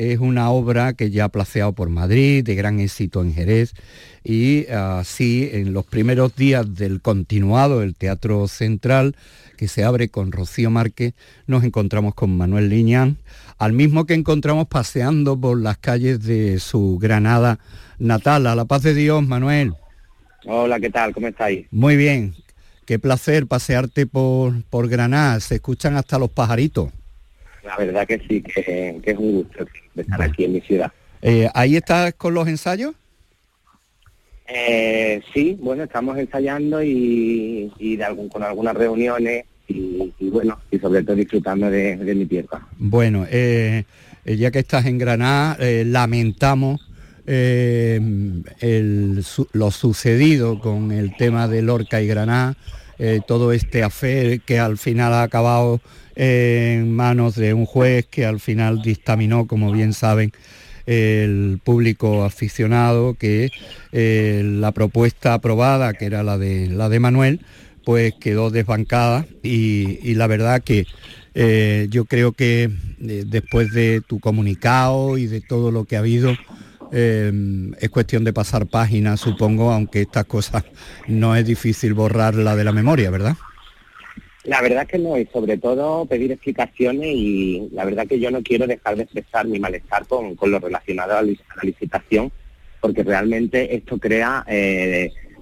[0.00, 3.74] Es una obra que ya ha placeado por Madrid, de gran éxito en Jerez,
[4.24, 9.14] y así en los primeros días del continuado del Teatro Central,
[9.58, 11.12] que se abre con Rocío Márquez,
[11.46, 13.18] nos encontramos con Manuel Liñán,
[13.58, 17.58] al mismo que encontramos paseando por las calles de su Granada
[17.98, 18.46] natal.
[18.46, 19.74] A la paz de Dios, Manuel.
[20.46, 21.12] Hola, ¿qué tal?
[21.12, 21.66] ¿Cómo estáis?
[21.70, 22.34] Muy bien.
[22.86, 25.40] Qué placer pasearte por, por Granada.
[25.40, 26.88] Se escuchan hasta los pajaritos.
[27.64, 30.92] La verdad que sí, que, que es un gusto estar aquí en mi ciudad.
[31.22, 32.94] Eh, ¿Ahí estás con los ensayos?
[34.48, 40.58] Eh, sí, bueno, estamos ensayando y, y de algún, con algunas reuniones y, y bueno,
[40.70, 42.66] y sobre todo disfrutando de, mi tierra.
[42.78, 43.84] Bueno, eh,
[44.24, 46.80] ya que estás en Granada, lamentamos
[49.52, 52.56] lo sucedido con el tema de Lorca y Granada,
[53.28, 55.80] todo este afer que al final ha acabado
[56.16, 60.32] en manos de un juez que al final dictaminó, como bien saben,
[60.86, 63.50] el público aficionado que
[63.92, 67.40] la propuesta aprobada, que era la de la de Manuel,
[67.84, 70.86] pues quedó desbancada y, la verdad que
[71.34, 76.00] eh, yo creo que eh, después de tu comunicado y de todo lo que ha
[76.00, 76.36] habido,
[76.92, 77.32] eh,
[77.78, 80.64] es cuestión de pasar páginas, supongo, aunque estas cosas
[81.06, 83.36] no es difícil borrarla de la memoria, ¿verdad?
[84.44, 88.42] La verdad que no, y sobre todo pedir explicaciones y la verdad que yo no
[88.42, 91.32] quiero dejar de expresar mi malestar con, lo relacionado a la,
[91.62, 92.32] licitación,
[92.80, 94.46] porque realmente esto crea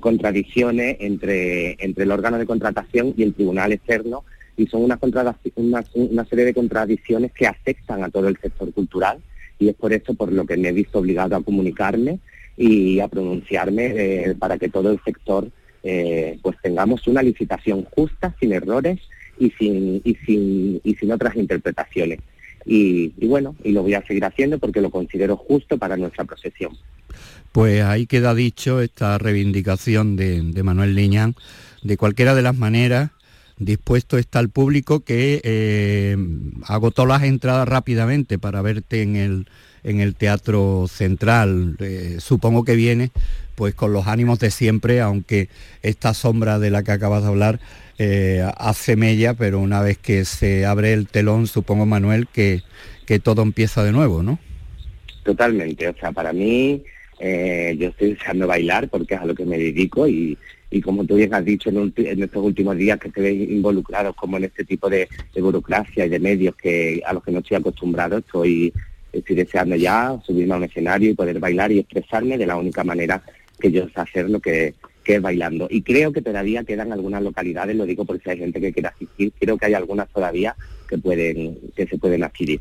[0.00, 4.24] contradicciones entre, entre el órgano de contratación y el tribunal externo
[4.56, 4.98] y son una,
[5.54, 9.20] una, serie de contradicciones que afectan a todo el sector cultural
[9.58, 12.18] y es por eso por lo que me he visto obligado a comunicarme
[12.56, 15.48] y a pronunciarme eh, para que todo el sector
[15.82, 18.98] eh, pues tengamos una licitación justa, sin errores
[19.38, 22.20] y sin, y sin, y sin otras interpretaciones.
[22.70, 26.76] Y, bueno, y lo voy a seguir haciendo porque lo considero justo para nuestra procesión.
[27.52, 31.34] Pues ahí queda dicho esta reivindicación de, Manuel Liñán.
[31.82, 33.10] De cualquiera de las maneras,
[33.56, 36.16] dispuesto está el público que eh,
[36.66, 39.46] agotó las entradas rápidamente para verte en el,
[39.82, 41.76] en el Teatro Central.
[41.80, 43.12] Eh, supongo que viene
[43.58, 45.48] pues con los ánimos de siempre, aunque
[45.82, 47.58] esta sombra de la que acabas de hablar
[47.98, 52.62] eh, hace mella, pero una vez que se abre el telón, supongo Manuel, que,
[53.04, 54.38] que todo empieza de nuevo, ¿no?
[55.24, 56.84] Totalmente, o sea, para mí
[57.18, 60.38] eh, yo estoy deseando bailar porque es a lo que me dedico y,
[60.84, 64.64] como tú bien has dicho en, estos últimos días que estoy involucrados como en este
[64.64, 68.72] tipo de, burocracia y de medios que a los que no estoy acostumbrado, estoy,
[69.12, 72.84] estoy deseando ya subirme a un escenario y poder bailar y expresarme de la única
[72.84, 73.20] manera
[73.58, 75.66] que yo sé hacerlo, que, que es bailando.
[75.70, 78.90] Y creo que todavía quedan algunas localidades, lo digo porque si hay gente que quiera
[78.90, 80.54] asistir, creo que hay algunas todavía
[80.88, 82.60] que pueden, que se pueden adquirir.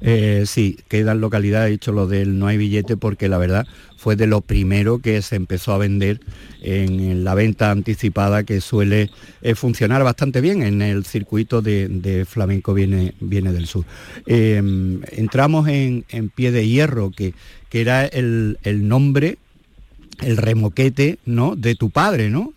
[0.00, 3.66] Eh, sí, quedan localidades, he dicho lo del no hay billete porque la verdad
[3.96, 6.20] fue de lo primero que se empezó a vender
[6.60, 12.74] en la venta anticipada que suele eh, funcionar bastante bien en el circuito de, flamenco
[12.74, 13.84] viene, viene del sur.
[14.26, 17.32] Em, entramos en, pie de hierro, que,
[17.70, 19.38] que era el, nombre
[20.22, 21.56] el remoquete ¿no?
[21.56, 22.52] de tu padre, ¿no?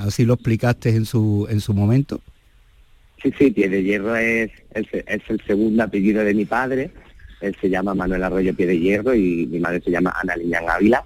[0.00, 2.20] Así lo explicaste en su, en su momento.
[3.22, 4.86] Sí, sí, Pie de Hierro es, es,
[5.28, 6.90] el segundo apellido de mi padre.
[7.40, 10.68] Él se llama Manuel Arroyo Pie de Hierro y mi madre se llama Ana Liñán
[10.68, 11.04] Ávila.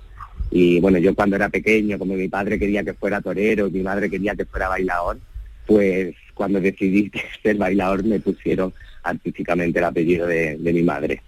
[0.50, 4.08] Y bueno, yo cuando era pequeño, como mi padre quería que fuera torero mi madre
[4.08, 5.18] quería que fuera bailador,
[5.66, 7.10] pues cuando decidí
[7.42, 8.72] ser bailador me pusieron
[9.02, 11.22] artísticamente el apellido de, mi madre.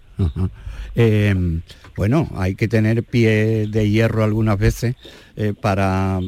[1.99, 4.94] Bueno, hay que tener pie de hierro algunas veces
[5.34, 6.20] eh, para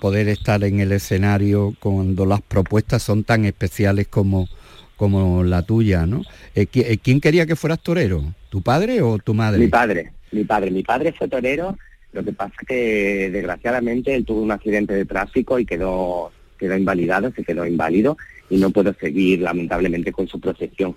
[0.00, 4.48] poder estar en el escenario cuando las propuestas son tan especiales como,
[4.94, 6.22] como la tuya, ¿no?
[6.54, 8.22] Eh, eh, ¿Quién quería que fueras torero?
[8.50, 9.58] ¿Tu padre o tu madre?
[9.58, 10.70] Mi padre, mi padre.
[10.70, 11.76] Mi padre fue torero,
[12.12, 17.32] lo que pasa que desgraciadamente él tuvo un accidente de tráfico y quedó, quedó invalidado,
[17.34, 18.16] se quedó inválido
[18.48, 20.94] y no pudo seguir lamentablemente con su procesión.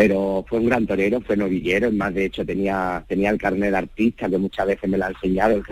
[0.00, 3.70] Pero fue un gran torero, fue novillero, es más de hecho tenía, tenía el carnet
[3.70, 5.62] de artista que muchas veces me lo ha enseñado, el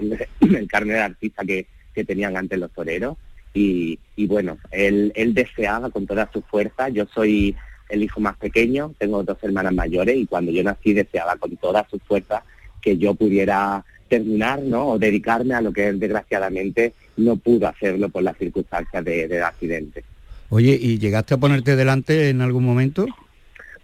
[0.68, 3.16] carnet, de artista que, que tenían antes los toreros.
[3.54, 7.56] Y, bueno, él, él deseaba con toda su fuerza, yo soy
[7.88, 11.88] el hijo más pequeño, tengo dos hermanas mayores y cuando yo nací deseaba con toda
[11.90, 12.44] su fuerza
[12.82, 14.88] que yo pudiera terminar ¿no?
[14.88, 19.42] o dedicarme a lo que él desgraciadamente no pudo hacerlo por las circunstancias de, del
[19.42, 20.04] accidente.
[20.50, 23.06] Oye, ¿y llegaste a ponerte delante en algún momento?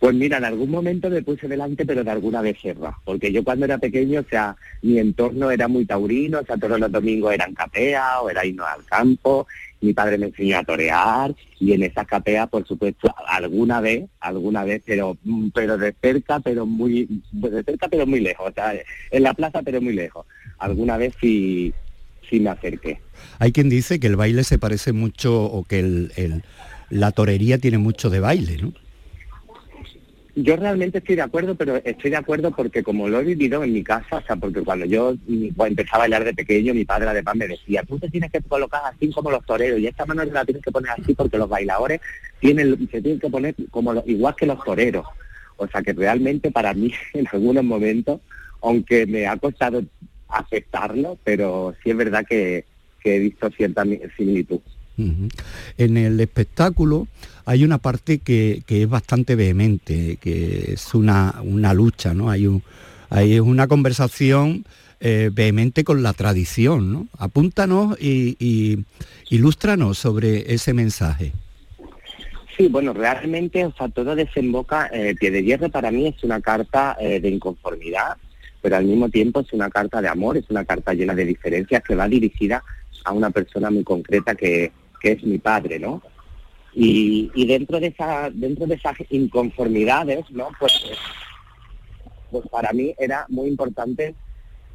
[0.04, 3.64] Pues mira, en algún momento me puse delante, pero de alguna becerra, porque yo cuando
[3.64, 7.54] era pequeño, o sea, mi entorno era muy taurino, o sea, todos los domingos eran
[7.54, 9.46] capea o era irnos al campo,
[9.80, 14.62] mi padre me enseñó a torear y en esas capeas, por supuesto, alguna vez, alguna
[14.62, 15.16] vez, pero
[15.54, 18.74] pero de cerca, pero muy de cerca, pero muy lejos, o sea,
[19.10, 20.26] en la plaza, pero muy lejos.
[20.58, 21.72] Alguna vez sí,
[22.28, 23.00] sí me acerqué.
[23.38, 26.42] Hay quien dice que el baile se parece mucho o que el,
[26.90, 28.83] la torería tiene mucho de baile, ¿no?
[30.36, 33.72] Yo realmente estoy de acuerdo, pero estoy de acuerdo porque como lo he vivido en
[33.72, 37.08] mi casa, o sea, porque cuando yo mm, empezaba a bailar de pequeño, mi padre
[37.08, 40.24] además me decía, tú te tienes que colocar así como los toreros, y esta mano
[40.24, 42.00] la tienes que poner así porque los bailadores
[42.40, 45.06] tienen, se tienen que poner como igual que los toreros.
[45.56, 48.20] O sea que realmente para mí en algunos momentos,
[48.60, 49.84] aunque me ha costado
[50.26, 52.64] aceptarlo, pero sí es verdad que,
[53.00, 53.84] que he visto cierta
[54.16, 54.60] similitud.
[54.96, 57.08] En el espectáculo
[57.44, 62.30] hay una parte que, es bastante vehemente, que es una, una lucha, ¿no?
[62.30, 62.62] Hay, un,
[63.10, 64.64] hay una conversación
[65.00, 67.08] eh, vehemente con la tradición, ¿no?
[67.18, 68.84] Apúntanos y, y
[69.30, 71.32] ilústranos sobre ese mensaje.
[72.56, 76.40] Sí, bueno, realmente, o sea, todo desemboca, eh, Pie de Hierro para mí es una
[76.40, 78.16] carta eh, de inconformidad,
[78.62, 81.82] pero al mismo tiempo es una carta de amor, es una carta llena de diferencias
[81.82, 82.62] que va dirigida
[83.04, 84.70] a una persona muy concreta que,
[85.04, 86.00] que es mi padre, ¿no?
[86.72, 90.48] Y, dentro de esa, dentro de esas inconformidades, ¿no?
[90.58, 90.72] Pues,
[92.30, 94.14] pues para mí era muy importante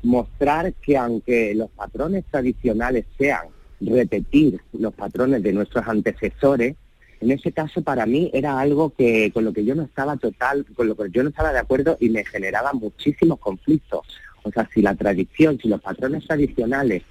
[0.03, 3.47] mostrar que aunque los patrones tradicionales sean
[3.81, 6.75] repetir los patrones de nuestros antecesores,
[7.21, 10.63] en ese caso para mí era algo que con lo que yo no estaba total,
[10.75, 14.01] con lo que yo no estaba de acuerdo y me generaba muchísimos conflictos.
[14.43, 17.01] O sea, si la tradición, si los patrones tradicionales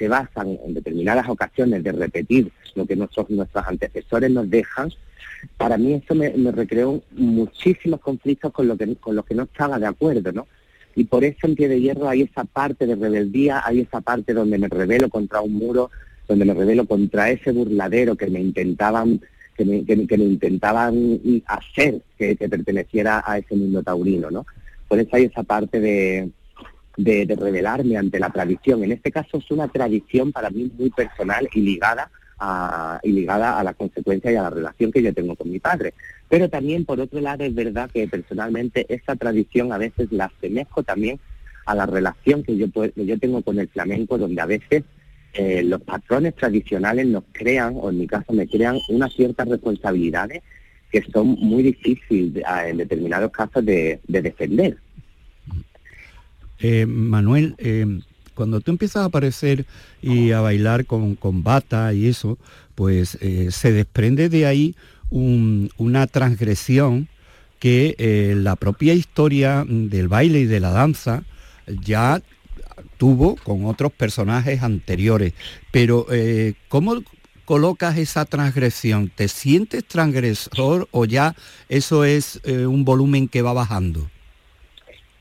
[0.00, 4.90] se basan en determinadas ocasiones de repetir lo que nuestros, nuestros antecesores nos dejan,
[5.58, 9.78] para mí eso me, recreó muchísimos conflictos con, lo que, con los que no estaba
[9.78, 10.46] de acuerdo, ¿no?
[10.96, 14.32] Y por eso en Pie de Hierro hay esa parte de rebeldía, hay esa parte
[14.32, 15.90] donde me revelo contra un muro,
[16.26, 19.20] donde me revelo contra ese burladero que me intentaban
[19.54, 19.66] que
[20.16, 24.46] me, intentaban hacer que, perteneciera a ese mundo taurino, ¿no?
[24.88, 26.30] Por eso hay esa parte de,
[27.04, 28.84] de, revelarme ante la tradición.
[28.84, 33.58] En este caso es una tradición para mí muy personal y ligada a, y ligada
[33.58, 35.94] a la consecuencia y a la relación que yo tengo con mi padre.
[36.28, 40.82] Pero también, por otro lado, es verdad que personalmente esa tradición a veces la asemejo
[40.82, 41.18] también
[41.66, 44.84] a la relación que yo, que yo tengo con el flamenco, donde a veces
[45.32, 50.42] eh, los patrones tradicionales nos crean, o en mi caso me crean, unas ciertas responsabilidades
[50.90, 54.76] que son muy difíciles en determinados casos de, defender.
[56.60, 57.86] Eh, Manuel, eh,
[58.34, 59.66] cuando tú empiezas a aparecer
[60.00, 62.38] y a bailar con, con bata y eso,
[62.74, 63.18] pues
[63.50, 64.74] se desprende de ahí
[65.10, 67.08] una transgresión
[67.58, 71.24] que la propia historia del baile y de la danza
[71.82, 72.22] ya
[73.00, 75.32] tuvo con otros personajes anteriores.
[75.70, 77.02] Pero, eh, ¿cómo
[77.44, 79.10] colocas esa transgresión?
[79.14, 81.34] ¿Te sientes transgresor o ya
[81.70, 84.10] eso es eh, un volumen que va bajando?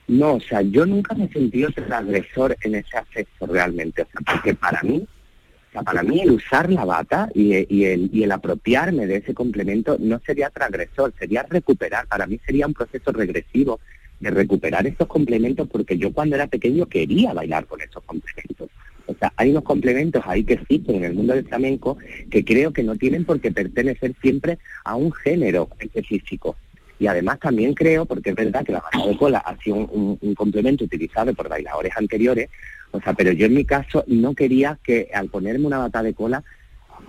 [0.10, 4.22] No, o sea, yo nunca me he sentido transgresor en ese aspecto realmente, o sea,
[4.26, 7.54] porque para mí, o sea, para mí el usar la bata y,
[7.86, 13.12] el, apropiarme de ese complemento no sería transgresor, sería recuperar, para mí sería un proceso
[13.12, 13.80] regresivo
[14.20, 18.68] de recuperar estos complementos porque yo cuando era pequeño quería bailar con esos complementos.
[19.06, 22.00] O sea, hay unos complementos ahí que existen en el mundo del flamenco
[22.32, 26.56] que creo que no tienen por qué pertenecer siempre a un género específico.
[27.00, 30.36] Y además también creo, porque es verdad que la bata de cola ha sido un,
[30.36, 32.50] complemento utilizado por bailadores anteriores,
[32.92, 36.14] o sea, pero yo en mi caso no quería que al ponerme una bata de
[36.14, 36.44] cola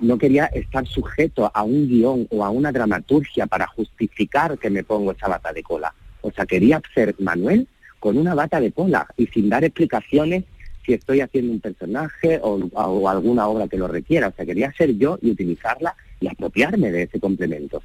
[0.01, 4.85] no quería estar sujeto a un guion o a una dramaturgia para justificar que me
[4.85, 5.93] pongo esa bata de cola.
[6.23, 7.67] O sea, quería ser Manuel
[7.99, 10.45] con una bata de cola y sin dar explicaciones
[10.85, 14.29] si estoy haciendo un personaje o, alguna obra que lo requiera.
[14.29, 17.83] O sea, quería ser yo y utilizarla y apropiarme de ese complemento.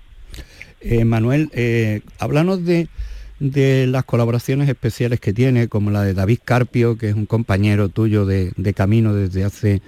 [0.81, 2.87] Eh, Manuel, eh, háblanos de,
[3.39, 8.25] las colaboraciones especiales que tiene, como la de David Carpio, que es un compañero tuyo
[8.25, 9.81] de, camino desde hace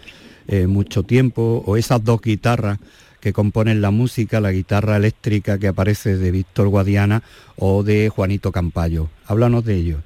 [0.48, 2.80] eh, mucho tiempo, o esas dos guitarras
[3.20, 7.24] que componen la música, la guitarra eléctrica que aparece de Víctor Guadiana
[7.58, 9.10] o de Juanito Campayo.
[9.26, 9.98] Háblanos de ello.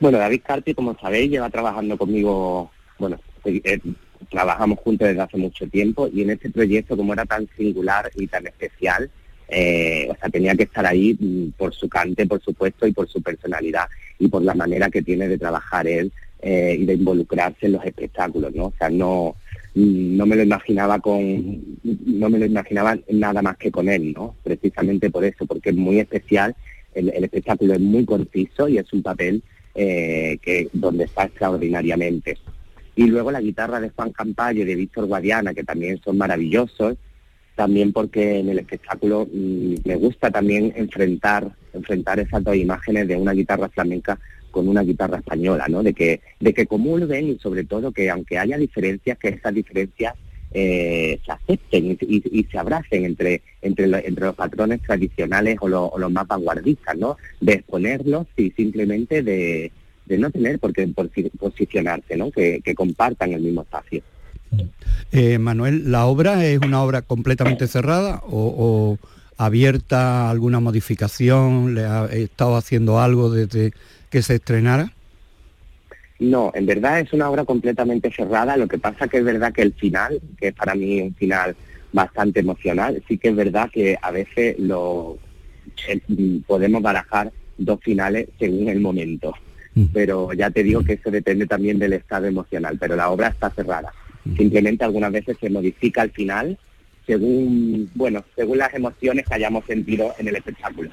[0.00, 3.20] Bueno, David Carti, como sabéis, lleva trabajando conmigo, bueno,
[4.30, 8.26] trabajamos juntos desde hace mucho tiempo y en este proyecto, como era tan singular y
[8.26, 9.10] tan especial,
[9.48, 13.08] eh, o sea, tenía que estar ahí mm, por su cante, por supuesto, y por
[13.08, 13.86] su personalidad
[14.18, 16.12] y por la manera que tiene de trabajar él
[16.44, 18.64] y de involucrarse en los espectáculos, ¿no?
[18.64, 19.36] O sea, no,
[19.74, 24.36] no me lo imaginaba con no me lo imaginaba nada más que con él no
[24.42, 26.54] precisamente por eso porque es muy especial
[26.94, 29.42] el, espectáculo es muy conciso y es un papel
[29.74, 32.36] eh, que donde está extraordinariamente
[32.94, 36.96] y luego la guitarra de Juan Campayo y de Víctor Guadiana que también son maravillosos
[37.54, 43.16] también porque en el espectáculo mm, me gusta también enfrentar enfrentar esas dos imágenes de
[43.16, 44.18] una guitarra flamenca
[44.50, 45.82] con una guitarra española, ¿no?
[45.82, 50.14] De que, de que comulguen y sobre todo que aunque haya diferencias, que esas diferencias
[50.52, 56.26] eh, se acepten y, se abracen entre, entre, entre los patrones tradicionales o, los más
[56.28, 57.16] vanguardistas, ¿no?
[57.40, 59.72] De exponerlos y simplemente de,
[60.06, 60.86] no tener por qué
[61.38, 62.30] posicionarse, ¿no?
[62.30, 64.02] Que, compartan el mismo espacio.
[65.12, 68.98] Eh, Manuel, ¿la obra es una obra completamente cerrada o,
[69.36, 71.74] abierta a alguna modificación?
[71.74, 73.72] ¿Le ha estado haciendo algo desde
[74.10, 74.92] que se estrenara?
[76.18, 79.62] No, en verdad es una obra completamente cerrada, lo que pasa que es verdad que
[79.62, 81.56] el final, que es para mí un final
[81.92, 85.18] bastante emocional, sí que es verdad que a veces lo
[85.88, 86.00] eh,
[86.46, 89.34] podemos barajar dos finales según el momento.
[89.74, 89.86] Mm.
[89.92, 93.50] Pero ya te digo que eso depende también del estado emocional, pero la obra está
[93.50, 93.92] cerrada.
[94.36, 96.58] Simplemente algunas veces se modifica el final
[97.06, 100.90] según, bueno, según las emociones que hayamos sentido en el espectáculo.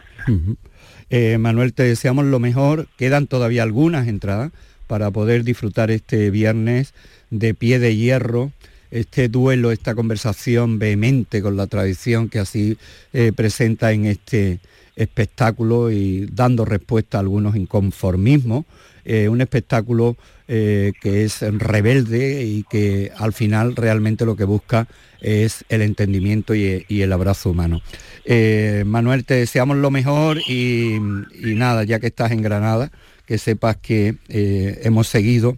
[1.09, 2.87] Eh, Manuel, te deseamos lo mejor.
[2.97, 4.51] Quedan todavía algunas entradas
[4.87, 6.93] para poder disfrutar este viernes
[7.29, 8.51] de pie de hierro,
[8.89, 12.77] este duelo, esta conversación vehemente con la tradición que así
[13.13, 14.59] eh, presenta en este
[14.95, 18.65] espectáculo y dando respuesta a algunos inconformismos.
[19.05, 20.17] Eh, un espectáculo
[20.51, 24.87] eh, que es rebelde y que al final realmente lo que busca
[25.21, 27.83] es el entendimiento y, el abrazo humano.
[28.25, 30.97] Eh, Manuel, te deseamos lo mejor y,
[31.39, 32.91] nada, ya que estás en Granada,
[33.27, 35.55] que sepas que eh, hemos seguido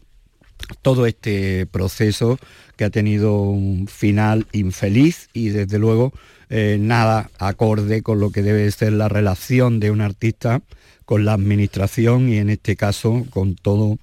[0.81, 2.37] todo este proceso
[2.75, 6.11] que ha tenido un final infeliz y desde luego
[6.49, 10.61] nada acorde con lo que debe ser la relación de un artista
[11.05, 13.97] con la administración y en este caso con todo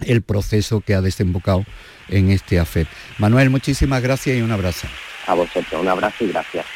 [0.00, 1.64] el proceso que ha desembocado
[2.08, 2.88] en este AFEP.
[3.18, 4.88] Manuel, muchísimas gracias y un abrazo.
[5.26, 6.66] A vosotros, un abrazo y gracias.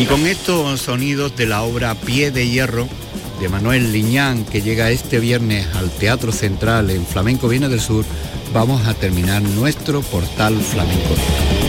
[0.00, 2.88] Y con estos sonidos de la obra Pie de Hierro
[3.40, 8.04] de Manuel Liñán, que llega este viernes al Teatro Central en Flamenco Viene del Sur,
[8.52, 11.59] vamos a terminar nuestro portal flamenco.